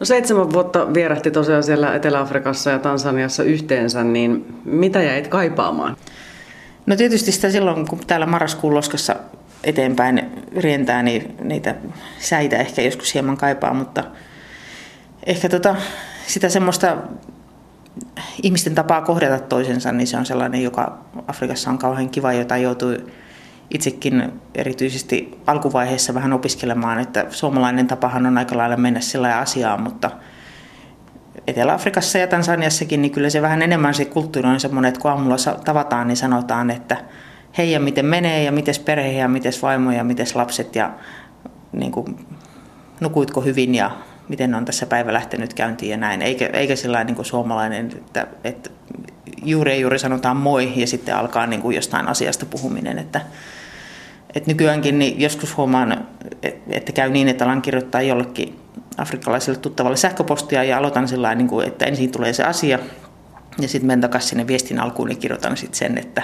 No 0.00 0.06
seitsemän 0.06 0.52
vuotta 0.52 0.94
vierähti 0.94 1.30
tosiaan 1.30 1.62
siellä 1.62 1.94
Etelä-Afrikassa 1.94 2.70
ja 2.70 2.78
Tansaniassa 2.78 3.42
yhteensä, 3.42 4.04
niin 4.04 4.46
mitä 4.64 5.02
jäit 5.02 5.28
kaipaamaan? 5.28 5.96
No 6.86 6.96
tietysti 6.96 7.32
sitä 7.32 7.50
silloin, 7.50 7.88
kun 7.88 7.98
täällä 8.06 8.26
marraskuun 8.26 8.74
loskassa 8.74 9.16
eteenpäin 9.64 10.30
rientää, 10.56 11.02
niin 11.02 11.36
niitä 11.42 11.74
säitä 12.18 12.56
ehkä 12.56 12.82
joskus 12.82 13.14
hieman 13.14 13.36
kaipaa, 13.36 13.74
mutta 13.74 14.04
ehkä 15.26 15.48
tota, 15.48 15.76
sitä 16.26 16.48
semmoista 16.48 16.96
ihmisten 18.42 18.74
tapaa 18.74 19.02
kohdata 19.02 19.38
toisensa, 19.38 19.92
niin 19.92 20.06
se 20.06 20.16
on 20.16 20.26
sellainen, 20.26 20.62
joka 20.62 20.98
Afrikassa 21.28 21.70
on 21.70 21.78
kauhean 21.78 22.08
kiva, 22.08 22.32
jota 22.32 22.56
joutuu 22.56 22.96
itsekin 23.70 24.32
erityisesti 24.54 25.38
alkuvaiheessa 25.46 26.14
vähän 26.14 26.32
opiskelemaan, 26.32 26.98
että 26.98 27.26
suomalainen 27.30 27.86
tapahan 27.86 28.26
on 28.26 28.38
aika 28.38 28.56
lailla 28.56 28.76
mennä 28.76 29.00
sillä 29.00 29.38
asiaan, 29.38 29.82
mutta 29.82 30.10
Etelä-Afrikassa 31.46 32.18
ja 32.18 32.26
Tansaniassakin, 32.26 33.02
niin 33.02 33.12
kyllä 33.12 33.30
se 33.30 33.42
vähän 33.42 33.62
enemmän 33.62 33.94
se 33.94 34.04
kulttuuri 34.04 34.48
on 34.48 34.60
semmoinen, 34.60 34.88
että 34.88 35.00
kun 35.00 35.10
aamulla 35.10 35.36
tavataan, 35.64 36.08
niin 36.08 36.16
sanotaan, 36.16 36.70
että– 36.70 36.96
hei 37.58 37.72
ja 37.72 37.80
miten 37.80 38.06
menee 38.06 38.42
ja 38.42 38.52
miten 38.52 38.74
perhe 38.84 39.12
ja 39.12 39.28
miten 39.28 39.52
vaimo 39.62 39.92
ja 39.92 40.04
miten 40.04 40.26
lapset 40.34 40.76
ja 40.76 40.90
niin 41.72 41.92
kuin, 41.92 42.26
nukuitko 43.00 43.40
hyvin 43.40 43.74
ja 43.74 43.90
miten 44.28 44.54
on 44.54 44.64
tässä 44.64 44.86
päivä 44.86 45.12
lähtenyt 45.12 45.54
käyntiin 45.54 45.90
ja 45.90 45.96
näin. 45.96 46.22
Eikä, 46.22 46.46
eikä 46.52 46.76
sellainen 46.76 47.06
niin 47.06 47.16
kuin 47.16 47.26
suomalainen, 47.26 47.90
että, 47.96 48.26
että 48.44 48.70
juuri 49.44 49.72
ja 49.72 49.76
juuri 49.76 49.98
sanotaan 49.98 50.36
moi 50.36 50.72
ja 50.76 50.86
sitten 50.86 51.16
alkaa 51.16 51.46
niin 51.46 51.62
kuin 51.62 51.76
jostain 51.76 52.08
asiasta 52.08 52.46
puhuminen. 52.46 52.98
Että, 52.98 53.20
että 54.34 54.50
nykyäänkin 54.50 54.98
niin 54.98 55.20
joskus 55.20 55.56
huomaan, 55.56 56.06
että 56.68 56.92
käy 56.92 57.10
niin, 57.10 57.28
että 57.28 57.44
alan 57.44 57.62
kirjoittaa 57.62 58.02
jollekin 58.02 58.60
afrikkalaiselle 58.96 59.58
tuttavalle 59.58 59.96
sähköpostia 59.96 60.64
ja 60.64 60.78
aloitan 60.78 61.08
sillä 61.08 61.34
niin 61.34 61.48
kuin, 61.48 61.68
että 61.68 61.84
ensin 61.84 62.12
tulee 62.12 62.32
se 62.32 62.44
asia 62.44 62.78
ja 63.60 63.68
sitten 63.68 63.86
menen 63.86 64.00
takaisin 64.00 64.28
sinne 64.28 64.46
viestin 64.46 64.80
alkuun 64.80 65.10
ja 65.10 65.16
kirjoitan 65.16 65.56
sitten 65.56 65.78
sen, 65.78 65.98
että 65.98 66.22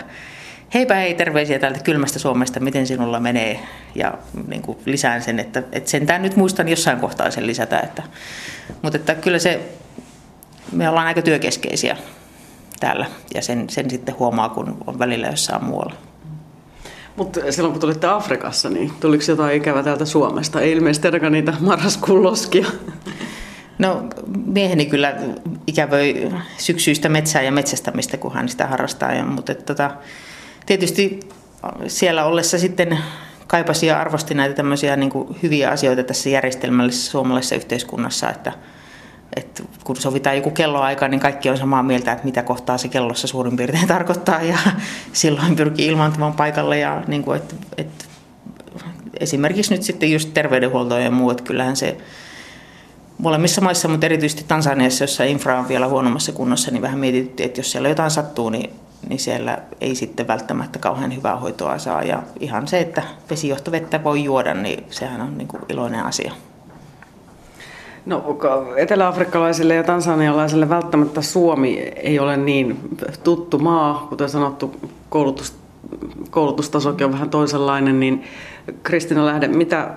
heipä 0.74 0.94
hei, 0.94 1.14
terveisiä 1.14 1.59
täältä 1.59 1.83
kylmästä 1.83 2.18
Suomesta, 2.18 2.61
miten 2.61 2.87
sinulla 2.87 3.20
menee. 3.20 3.61
Ja 3.94 4.14
niin 4.48 4.62
kuin 4.62 4.79
lisään 4.85 5.22
sen, 5.22 5.40
että, 5.40 5.62
että 5.72 5.90
sentään 5.90 6.22
nyt 6.22 6.37
muistan 6.37 6.68
jossain 6.68 7.00
kohtaa 7.00 7.31
sen 7.31 7.46
lisätä. 7.46 7.81
Että, 7.81 8.02
mutta 8.83 8.98
että 8.98 9.14
kyllä 9.14 9.38
se, 9.38 9.61
me 10.72 10.88
ollaan 10.88 11.07
aika 11.07 11.22
työkeskeisiä 11.22 11.96
täällä 12.81 13.07
ja 13.35 13.42
sen, 13.42 13.70
sen 13.70 13.90
sitten 13.90 14.18
huomaa, 14.18 14.48
kun 14.48 14.76
on 14.87 14.98
välillä 14.98 15.26
jossain 15.26 15.64
muualla. 15.64 15.94
Mutta 17.16 17.52
silloin 17.52 17.72
kun 17.72 17.81
tulitte 17.81 18.07
Afrikassa, 18.07 18.70
niin 18.70 18.92
tuliko 19.00 19.24
jotain 19.29 19.57
ikävää 19.57 19.83
täältä 19.83 20.05
Suomesta? 20.05 20.61
Ei 20.61 20.72
ilmeisesti 20.72 21.09
ainakaan 21.09 21.33
niitä 21.33 21.55
marraskuun 21.61 22.22
loskia. 22.22 22.66
No 23.79 24.09
mieheni 24.46 24.87
kyllä 24.87 25.16
ikävöi 25.66 26.33
syksyistä 26.59 27.09
metsää 27.09 27.42
ja 27.42 27.52
metsästämistä, 27.52 28.16
kun 28.16 28.35
hän 28.35 28.48
sitä 28.48 28.66
harrastaa. 28.66 29.12
Ja, 29.12 29.24
mutta 29.24 29.52
että, 29.52 29.64
tota, 29.64 29.90
tietysti 30.66 31.20
siellä 31.87 32.24
ollessa 32.24 32.59
sitten 32.59 32.98
kaipasi 33.46 33.87
ja 33.87 34.00
arvosti 34.00 34.35
näitä 34.35 34.55
tämmöisiä 34.55 34.96
niin 34.96 35.11
kuin 35.11 35.37
hyviä 35.42 35.70
asioita 35.70 36.02
tässä 36.02 36.29
järjestelmällisessä 36.29 37.11
suomalaisessa 37.11 37.55
yhteiskunnassa, 37.55 38.31
että, 38.31 38.52
että 39.37 39.62
kun 39.85 39.96
sovitaan 39.96 40.37
joku 40.37 40.50
kelloaika, 40.50 41.09
niin 41.09 41.20
kaikki 41.20 41.50
on 41.50 41.59
samaa 41.59 41.83
mieltä, 41.83 42.12
että 42.12 42.24
mitä 42.24 42.42
kohtaa 42.42 42.79
se 42.79 42.88
kellossa 42.88 43.26
suurin 43.26 43.57
piirtein 43.57 43.88
tarkoittaa 43.96 44.42
ja 44.42 44.59
silloin 45.12 45.57
pyrkii 45.57 45.87
ilmaantumaan 45.87 46.33
paikalle 46.33 46.79
ja 46.79 47.02
niin 47.07 47.22
kuin, 47.22 47.37
että, 47.37 47.55
että 47.76 48.05
esimerkiksi 49.20 49.74
nyt 49.74 49.83
sitten 49.83 50.12
just 50.12 50.35
terveydenhuolto 50.35 50.98
ja 50.98 51.11
muu, 51.11 51.31
että 51.31 51.44
kyllähän 51.44 51.76
se 51.76 51.96
molemmissa 53.18 53.61
maissa, 53.61 53.88
mutta 53.88 54.07
erityisesti 54.07 54.44
Tansaniassa, 54.48 55.05
jossa 55.05 55.24
infra 55.24 55.59
on 55.59 55.68
vielä 55.68 55.88
huonommassa 55.88 56.33
kunnossa, 56.33 56.70
niin 56.70 56.83
vähän 56.83 56.98
mietittiin, 56.98 57.46
että 57.46 57.61
jos 57.61 57.72
siellä 57.72 57.88
jotain 57.88 58.11
sattuu, 58.11 58.50
niin, 58.50 58.70
niin 59.09 59.18
siellä 59.18 59.59
ei 59.80 59.94
sitten 59.94 60.28
välttämättä 60.28 60.78
kauhean 60.78 61.16
hyvää 61.16 61.37
hoitoa 61.37 61.78
saa. 61.78 62.02
Ja 62.02 62.22
ihan 62.40 62.68
se, 62.68 62.80
että 62.80 63.02
vesijohtovettä 63.30 64.04
voi 64.04 64.24
juoda, 64.24 64.54
niin 64.54 64.85
sehän 64.90 65.20
on 65.20 65.38
niin 65.38 65.48
kuin 65.48 65.62
iloinen 65.68 66.04
asia. 66.04 66.32
No 68.06 68.38
eteläafrikkalaisille 68.76 69.74
ja 69.74 69.82
tansanialaisille 69.82 70.68
välttämättä 70.68 71.22
Suomi 71.22 71.78
ei 71.78 72.18
ole 72.18 72.37
niin 72.37 72.80
tuttu 73.24 73.59
maa, 73.59 74.06
kuten 74.09 74.28
sanottu, 74.28 74.74
koulutus, 75.09 75.54
koulutustasokin 76.30 77.06
on 77.06 77.12
vähän 77.12 77.30
toisenlainen, 77.30 78.00
niin 78.00 78.24
Kristina 78.82 79.26
Lähde, 79.26 79.48
mitä 79.48 79.90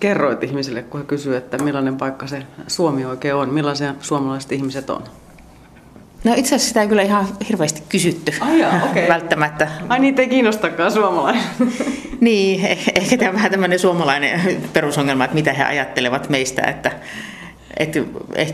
kerroit 0.00 0.44
ihmisille, 0.44 0.82
kun 0.82 1.00
he 1.00 1.06
kysyivät, 1.06 1.44
että 1.44 1.64
millainen 1.64 1.96
paikka 1.96 2.26
se 2.26 2.42
Suomi 2.66 3.04
oikein 3.04 3.34
on, 3.34 3.48
millaisia 3.54 3.94
suomalaiset 4.00 4.52
ihmiset 4.52 4.90
on? 4.90 5.02
No 6.24 6.34
itse 6.36 6.54
asiassa 6.54 6.68
sitä 6.68 6.82
ei 6.82 6.88
kyllä 6.88 7.02
ihan 7.02 7.28
hirveästi 7.48 7.82
kysytty 7.88 8.32
Ai 8.40 8.60
jaa, 8.60 8.80
okay. 8.90 9.08
välttämättä. 9.08 9.68
Ai 9.88 9.98
niitä 9.98 10.22
ei 10.22 10.28
kiinnostakaan 10.28 10.92
suomalainen. 10.92 11.42
niin, 12.20 12.66
eh, 12.66 12.92
ehkä 12.94 13.16
tämä 13.16 13.28
on 13.28 13.34
vähän 13.34 13.50
tämmöinen 13.50 13.78
suomalainen 13.78 14.40
perusongelma, 14.72 15.24
että 15.24 15.34
mitä 15.34 15.52
he 15.52 15.64
ajattelevat 15.64 16.28
meistä, 16.28 16.62
että, 16.62 16.92
että 17.76 18.00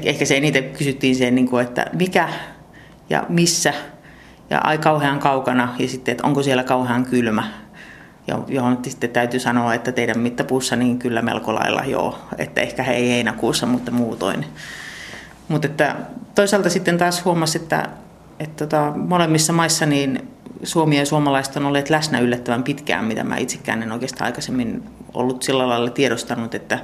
ehkä 0.02 0.24
se 0.24 0.40
niitä 0.40 0.62
kysyttiin 0.62 1.16
sen, 1.16 1.35
niin 1.35 1.61
että 1.62 1.87
mikä 1.92 2.29
ja 3.11 3.26
missä 3.29 3.72
ja 4.50 4.59
ai 4.59 4.79
kauhean 4.79 5.18
kaukana 5.18 5.74
ja 5.79 5.88
sitten, 5.88 6.12
että 6.12 6.26
onko 6.26 6.42
siellä 6.42 6.64
kauhean 6.64 7.05
kylmä 7.05 7.44
johon 8.48 8.79
sitten 8.85 9.11
täytyy 9.11 9.40
sanoa, 9.40 9.74
että 9.74 9.92
teidän 9.92 10.18
mittapuussa 10.18 10.76
niin 10.76 10.98
kyllä 10.98 11.22
melko 11.22 11.55
lailla 11.55 11.85
joo, 11.85 12.18
että 12.38 12.61
ehkä 12.61 12.83
he 12.83 12.92
ei 12.92 13.09
heinäkuussa, 13.09 13.66
mutta 13.66 13.90
muutoin. 13.90 14.46
Mutta 15.48 15.66
että 15.68 15.96
toisaalta 16.35 16.70
sitten 16.70 16.98
taas 16.98 17.24
huomasi, 17.24 17.59
että, 17.59 17.88
että 18.40 18.66
tota, 18.66 18.92
molemmissa 18.96 19.52
maissa 19.52 19.87
niin 19.87 20.28
Suomi 20.62 20.98
ja 20.98 21.06
suomalaiset 21.06 21.56
on 21.56 21.66
olleet 21.66 21.90
läsnä 21.90 22.20
yllättävän 22.20 22.62
pitkään, 22.62 23.04
mitä 23.04 23.24
mä 23.24 23.37
itsekään 23.37 23.82
en 23.82 23.92
oikeastaan 23.92 24.26
aikaisemmin 24.26 24.82
ollut 25.14 25.42
sillä 25.42 25.68
lailla 25.68 25.90
tiedostanut, 25.90 26.54
että, 26.54 26.78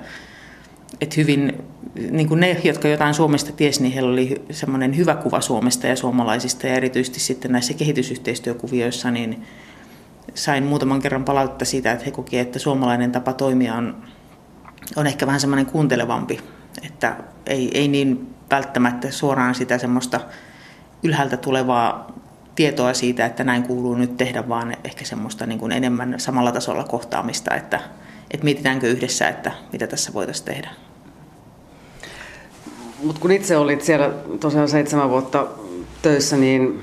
että 1.00 1.14
hyvin 1.16 1.64
niin 2.10 2.28
kuin 2.28 2.40
ne, 2.40 2.60
jotka 2.64 2.88
jotain 2.88 3.14
Suomesta 3.14 3.52
tiesi, 3.52 3.82
niin 3.82 3.92
heillä 3.92 4.12
oli 4.12 4.42
semmoinen 4.50 4.96
hyvä 4.96 5.14
kuva 5.14 5.40
Suomesta 5.40 5.86
ja 5.86 5.96
suomalaisista 5.96 6.66
ja 6.66 6.74
erityisesti 6.74 7.20
sitten 7.20 7.52
näissä 7.52 7.74
kehitysyhteistyökuvioissa, 7.74 9.10
niin 9.10 9.42
sain 10.34 10.64
muutaman 10.64 11.02
kerran 11.02 11.24
palautetta 11.24 11.64
siitä, 11.64 11.92
että 11.92 12.04
he 12.04 12.10
koki, 12.10 12.38
että 12.38 12.58
suomalainen 12.58 13.12
tapa 13.12 13.32
toimia 13.32 13.74
on, 13.74 14.02
on 14.96 15.06
ehkä 15.06 15.26
vähän 15.26 15.40
semmoinen 15.40 15.66
kuuntelevampi, 15.66 16.40
että 17.08 17.24
ei, 17.46 17.70
ei 17.74 17.88
niin 17.88 18.34
välttämättä 18.50 19.10
suoraan 19.10 19.54
sitä 19.54 19.78
semmoista 19.78 20.20
ylhäältä 21.02 21.36
tulevaa 21.36 22.12
tietoa 22.54 22.94
siitä, 22.94 23.26
että 23.26 23.44
näin 23.44 23.62
kuuluu 23.62 23.94
nyt 23.94 24.16
tehdä, 24.16 24.48
vaan 24.48 24.76
ehkä 24.84 25.04
semmoista 25.04 25.46
niin 25.46 25.58
kuin 25.58 25.72
enemmän 25.72 26.14
samalla 26.18 26.52
tasolla 26.52 26.84
kohtaamista, 26.84 27.54
että, 27.54 27.80
että 28.30 28.44
mietitäänkö 28.44 28.88
yhdessä, 28.88 29.28
että 29.28 29.52
mitä 29.72 29.86
tässä 29.86 30.12
voitaisiin 30.12 30.46
tehdä. 30.46 30.70
Mutta 33.02 33.20
kun 33.20 33.32
itse 33.32 33.56
olit 33.56 33.82
siellä 33.82 34.10
tosiaan 34.40 34.68
seitsemän 34.68 35.10
vuotta 35.10 35.46
töissä, 36.02 36.36
niin 36.36 36.82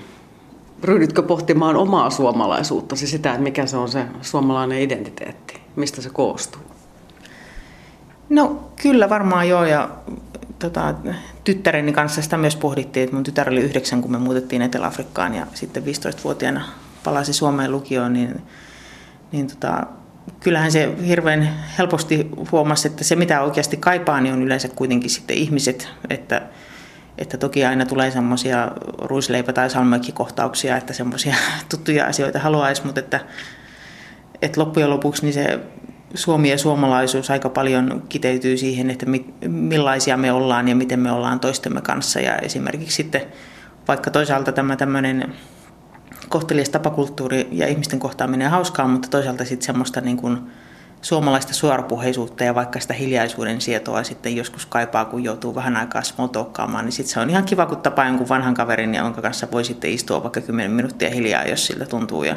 ryhdytkö 0.84 1.24
pohtimaan 1.24 1.76
omaa 1.76 2.10
suomalaisuuttasi, 2.10 3.08
sitä, 3.08 3.30
että 3.30 3.44
mikä 3.44 3.66
se 3.66 3.78
on 3.78 3.90
se 3.90 4.06
suomalainen 4.22 4.82
identiteetti, 4.82 5.62
mistä 5.76 6.02
se 6.02 6.10
koostuu? 6.10 6.69
No 8.30 8.72
kyllä 8.82 9.10
varmaan 9.10 9.50
joo 9.50 9.66
ja 9.66 9.90
tota, 10.60 10.96
tyttäreni 11.44 11.94
kanssa 11.94 12.22
sitä 12.22 12.38
myös 12.38 12.56
pohdittiin, 12.56 13.04
että 13.04 13.16
mun 13.16 13.24
tytär 13.24 13.50
oli 13.50 13.62
yhdeksän, 13.62 14.02
kun 14.02 14.12
me 14.12 14.18
muutettiin 14.18 14.62
Etelä-Afrikkaan 14.62 15.36
ja 15.36 15.48
sitten 15.54 15.84
15-vuotiaana 15.84 16.66
palasi 17.04 17.34
Suomeen 17.34 17.72
lukioon, 17.72 18.14
niin, 18.14 18.42
niin 19.32 19.48
tota, 19.48 19.88
kyllähän 20.40 20.72
se 20.72 20.96
hirveän 21.08 21.50
helposti 21.78 22.30
huomasi, 22.52 22.88
että 22.88 23.04
se 23.04 23.16
mitä 23.16 23.42
oikeasti 23.42 23.78
kaipaa, 23.78 24.22
niin 24.22 24.34
on 24.34 24.44
yleensä 24.44 24.68
kuitenkin 24.68 25.10
sitten 25.10 25.38
ihmiset, 25.38 25.90
että 26.10 26.42
että 27.18 27.38
toki 27.38 27.66
aina 27.66 27.86
tulee 27.86 28.12
semmoisia 28.12 28.72
ruisleipä- 28.98 29.54
tai 29.54 29.70
salmökkikohtauksia, 29.70 30.78
että 30.78 30.94
semmoisia 30.94 31.36
tuttuja 31.72 32.06
asioita 32.06 32.40
haluaisi, 32.40 32.86
mutta 32.86 33.00
että, 33.00 33.20
että 34.42 34.62
loppujen 34.62 34.90
lopuksi 34.90 35.24
niin 35.24 35.34
se 35.34 35.60
Suomi 36.14 36.50
ja 36.50 36.58
suomalaisuus 36.58 37.32
aika 37.32 37.50
paljon 37.50 38.04
kiteytyy 38.10 38.58
siihen, 38.58 38.90
että 38.90 39.06
millaisia 39.48 40.18
me 40.18 40.32
ollaan 40.32 40.68
ja 40.68 40.76
miten 40.76 41.00
me 41.00 41.12
ollaan 41.12 41.40
toistemme 41.40 41.82
kanssa. 41.82 42.20
Ja 42.20 42.38
esimerkiksi 42.38 42.96
sitten 42.96 43.22
vaikka 43.88 44.12
toisaalta 44.12 44.52
tämä 44.52 44.76
tämmöinen 44.76 45.34
kohtelias 46.30 46.70
tapakulttuuri 46.70 47.48
ja 47.52 47.68
ihmisten 47.68 48.00
kohtaaminen 48.00 48.50
hauskaa, 48.50 48.88
mutta 48.88 49.10
toisaalta 49.10 49.46
sitten 49.46 49.66
semmoista 49.66 50.02
niin 50.02 50.18
kuin 50.18 50.38
suomalaista 51.02 51.54
suorapuheisuutta 51.54 52.44
ja 52.44 52.56
vaikka 52.56 52.80
sitä 52.80 52.94
hiljaisuuden 52.94 53.62
sietoa 53.62 54.04
sitten 54.04 54.36
joskus 54.36 54.66
kaipaa, 54.66 55.06
kun 55.06 55.24
joutuu 55.24 55.56
vähän 55.56 55.78
aikaa 55.78 56.04
smalltalkkaamaan, 56.04 56.86
niin 56.86 56.92
sitten 56.92 57.14
se 57.14 57.20
on 57.20 57.30
ihan 57.30 57.44
kiva, 57.44 57.66
kun 57.66 57.78
tapaa 57.78 58.06
jonkun 58.06 58.30
vanhan 58.30 58.54
kaverin, 58.54 58.96
jonka 58.96 59.22
kanssa 59.22 59.48
voi 59.52 59.64
sitten 59.64 59.92
istua 59.92 60.24
vaikka 60.24 60.42
10 60.42 60.72
minuuttia 60.72 61.10
hiljaa, 61.10 61.44
jos 61.46 61.66
siltä 61.66 61.86
tuntuu. 61.86 62.24
Ja 62.24 62.36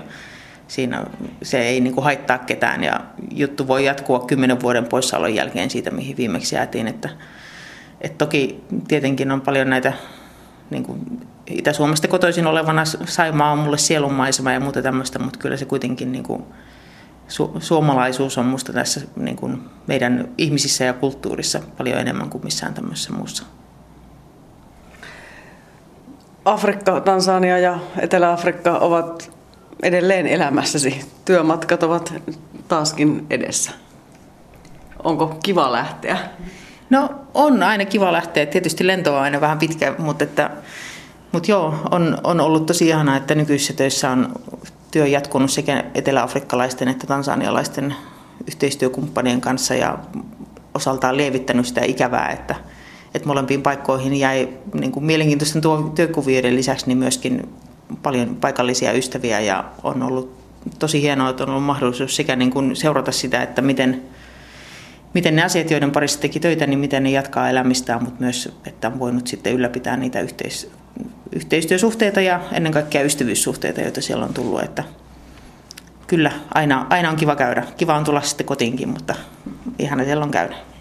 siinä 0.72 1.04
se 1.42 1.58
ei 1.58 1.80
niin 1.80 1.94
kuin 1.94 2.04
haittaa 2.04 2.38
ketään 2.38 2.84
ja 2.84 3.00
juttu 3.30 3.68
voi 3.68 3.84
jatkua 3.84 4.20
kymmenen 4.20 4.60
vuoden 4.60 4.86
poissaolon 4.86 5.34
jälkeen 5.34 5.70
siitä, 5.70 5.90
mihin 5.90 6.16
viimeksi 6.16 6.54
jäätiin. 6.54 6.88
Että, 6.88 7.08
että 8.00 8.18
toki 8.18 8.64
tietenkin 8.88 9.30
on 9.30 9.40
paljon 9.40 9.70
näitä 9.70 9.92
niin 10.70 10.82
kuin 10.82 11.28
Itä-Suomesta 11.46 12.08
kotoisin 12.08 12.46
olevana 12.46 12.84
Saimaa 12.84 13.52
on 13.52 13.58
mulle 13.58 13.78
sielunmaisema 13.78 14.52
ja 14.52 14.60
muuta 14.60 14.82
tämmöistä, 14.82 15.18
mutta 15.18 15.38
kyllä 15.38 15.56
se 15.56 15.64
kuitenkin 15.64 16.12
niin 16.12 16.24
kuin 16.24 16.42
su- 17.28 17.60
suomalaisuus 17.60 18.38
on 18.38 18.46
minusta 18.46 18.72
tässä 18.72 19.00
niin 19.16 19.36
kuin 19.36 19.60
meidän 19.86 20.28
ihmisissä 20.38 20.84
ja 20.84 20.92
kulttuurissa 20.92 21.60
paljon 21.78 21.98
enemmän 21.98 22.30
kuin 22.30 22.44
missään 22.44 22.74
tämmöisessä 22.74 23.12
muussa. 23.12 23.44
Afrikka, 26.44 27.00
Tansania 27.00 27.58
ja 27.58 27.78
Etelä-Afrikka 27.98 28.78
ovat 28.78 29.41
edelleen 29.82 30.26
elämässäsi. 30.26 31.00
Työmatkat 31.24 31.82
ovat 31.82 32.14
taaskin 32.68 33.26
edessä. 33.30 33.70
Onko 35.04 35.38
kiva 35.42 35.72
lähteä? 35.72 36.18
No 36.90 37.10
on 37.34 37.62
aina 37.62 37.84
kiva 37.84 38.12
lähteä. 38.12 38.46
Tietysti 38.46 38.86
lento 38.86 39.16
on 39.16 39.22
aina 39.22 39.40
vähän 39.40 39.58
pitkä, 39.58 39.94
mutta, 39.98 40.24
että, 40.24 40.50
mutta 41.32 41.50
joo, 41.50 41.74
on, 41.90 42.18
on 42.24 42.40
ollut 42.40 42.66
tosi 42.66 42.88
ihanaa, 42.88 43.16
että 43.16 43.34
nykyisissä 43.34 43.72
töissä 43.72 44.10
on 44.10 44.32
työ 44.90 45.06
jatkunut 45.06 45.50
sekä 45.50 45.84
eteläafrikkalaisten 45.94 46.88
että 46.88 47.06
tansanialaisten 47.06 47.94
yhteistyökumppanien 48.46 49.40
kanssa 49.40 49.74
ja 49.74 49.98
osaltaan 50.74 51.16
lievittänyt 51.16 51.66
sitä 51.66 51.84
ikävää, 51.84 52.28
että, 52.28 52.54
että 53.14 53.28
molempiin 53.28 53.62
paikkoihin 53.62 54.14
jäi 54.14 54.48
niin 54.74 54.92
kuin 54.92 55.04
mielenkiintoisten 55.04 55.62
työkuvioiden 55.94 56.56
lisäksi 56.56 56.86
niin 56.86 56.98
myöskin 56.98 57.48
paljon 58.02 58.36
paikallisia 58.36 58.92
ystäviä 58.92 59.40
ja 59.40 59.64
on 59.82 60.02
ollut 60.02 60.42
tosi 60.78 61.02
hienoa, 61.02 61.30
että 61.30 61.42
on 61.42 61.50
ollut 61.50 61.64
mahdollisuus 61.64 62.16
sekä 62.16 62.36
niin 62.36 62.50
kuin 62.50 62.76
seurata 62.76 63.12
sitä, 63.12 63.42
että 63.42 63.62
miten, 63.62 64.02
miten 65.14 65.36
ne 65.36 65.42
asiat, 65.42 65.70
joiden 65.70 65.90
parissa 65.90 66.20
teki 66.20 66.40
töitä, 66.40 66.66
niin 66.66 66.78
miten 66.78 67.02
ne 67.02 67.10
jatkaa 67.10 67.50
elämistään, 67.50 68.02
mutta 68.02 68.20
myös, 68.20 68.58
että 68.66 68.88
on 68.88 68.98
voinut 68.98 69.26
sitten 69.26 69.52
ylläpitää 69.52 69.96
niitä 69.96 70.20
yhteis- 70.20 70.70
yhteistyösuhteita 71.32 72.20
ja 72.20 72.40
ennen 72.52 72.72
kaikkea 72.72 73.02
ystävyyssuhteita, 73.02 73.80
joita 73.80 74.00
siellä 74.00 74.24
on 74.24 74.34
tullut. 74.34 74.62
Että 74.62 74.84
kyllä, 76.06 76.32
aina, 76.54 76.86
aina 76.90 77.10
on 77.10 77.16
kiva 77.16 77.36
käydä. 77.36 77.64
Kiva 77.76 77.96
on 77.96 78.04
tulla 78.04 78.20
sitten 78.20 78.46
kotiinkin, 78.46 78.88
mutta 78.88 79.14
ihana 79.78 80.04
siellä 80.04 80.24
on 80.24 80.30
käydä. 80.30 80.71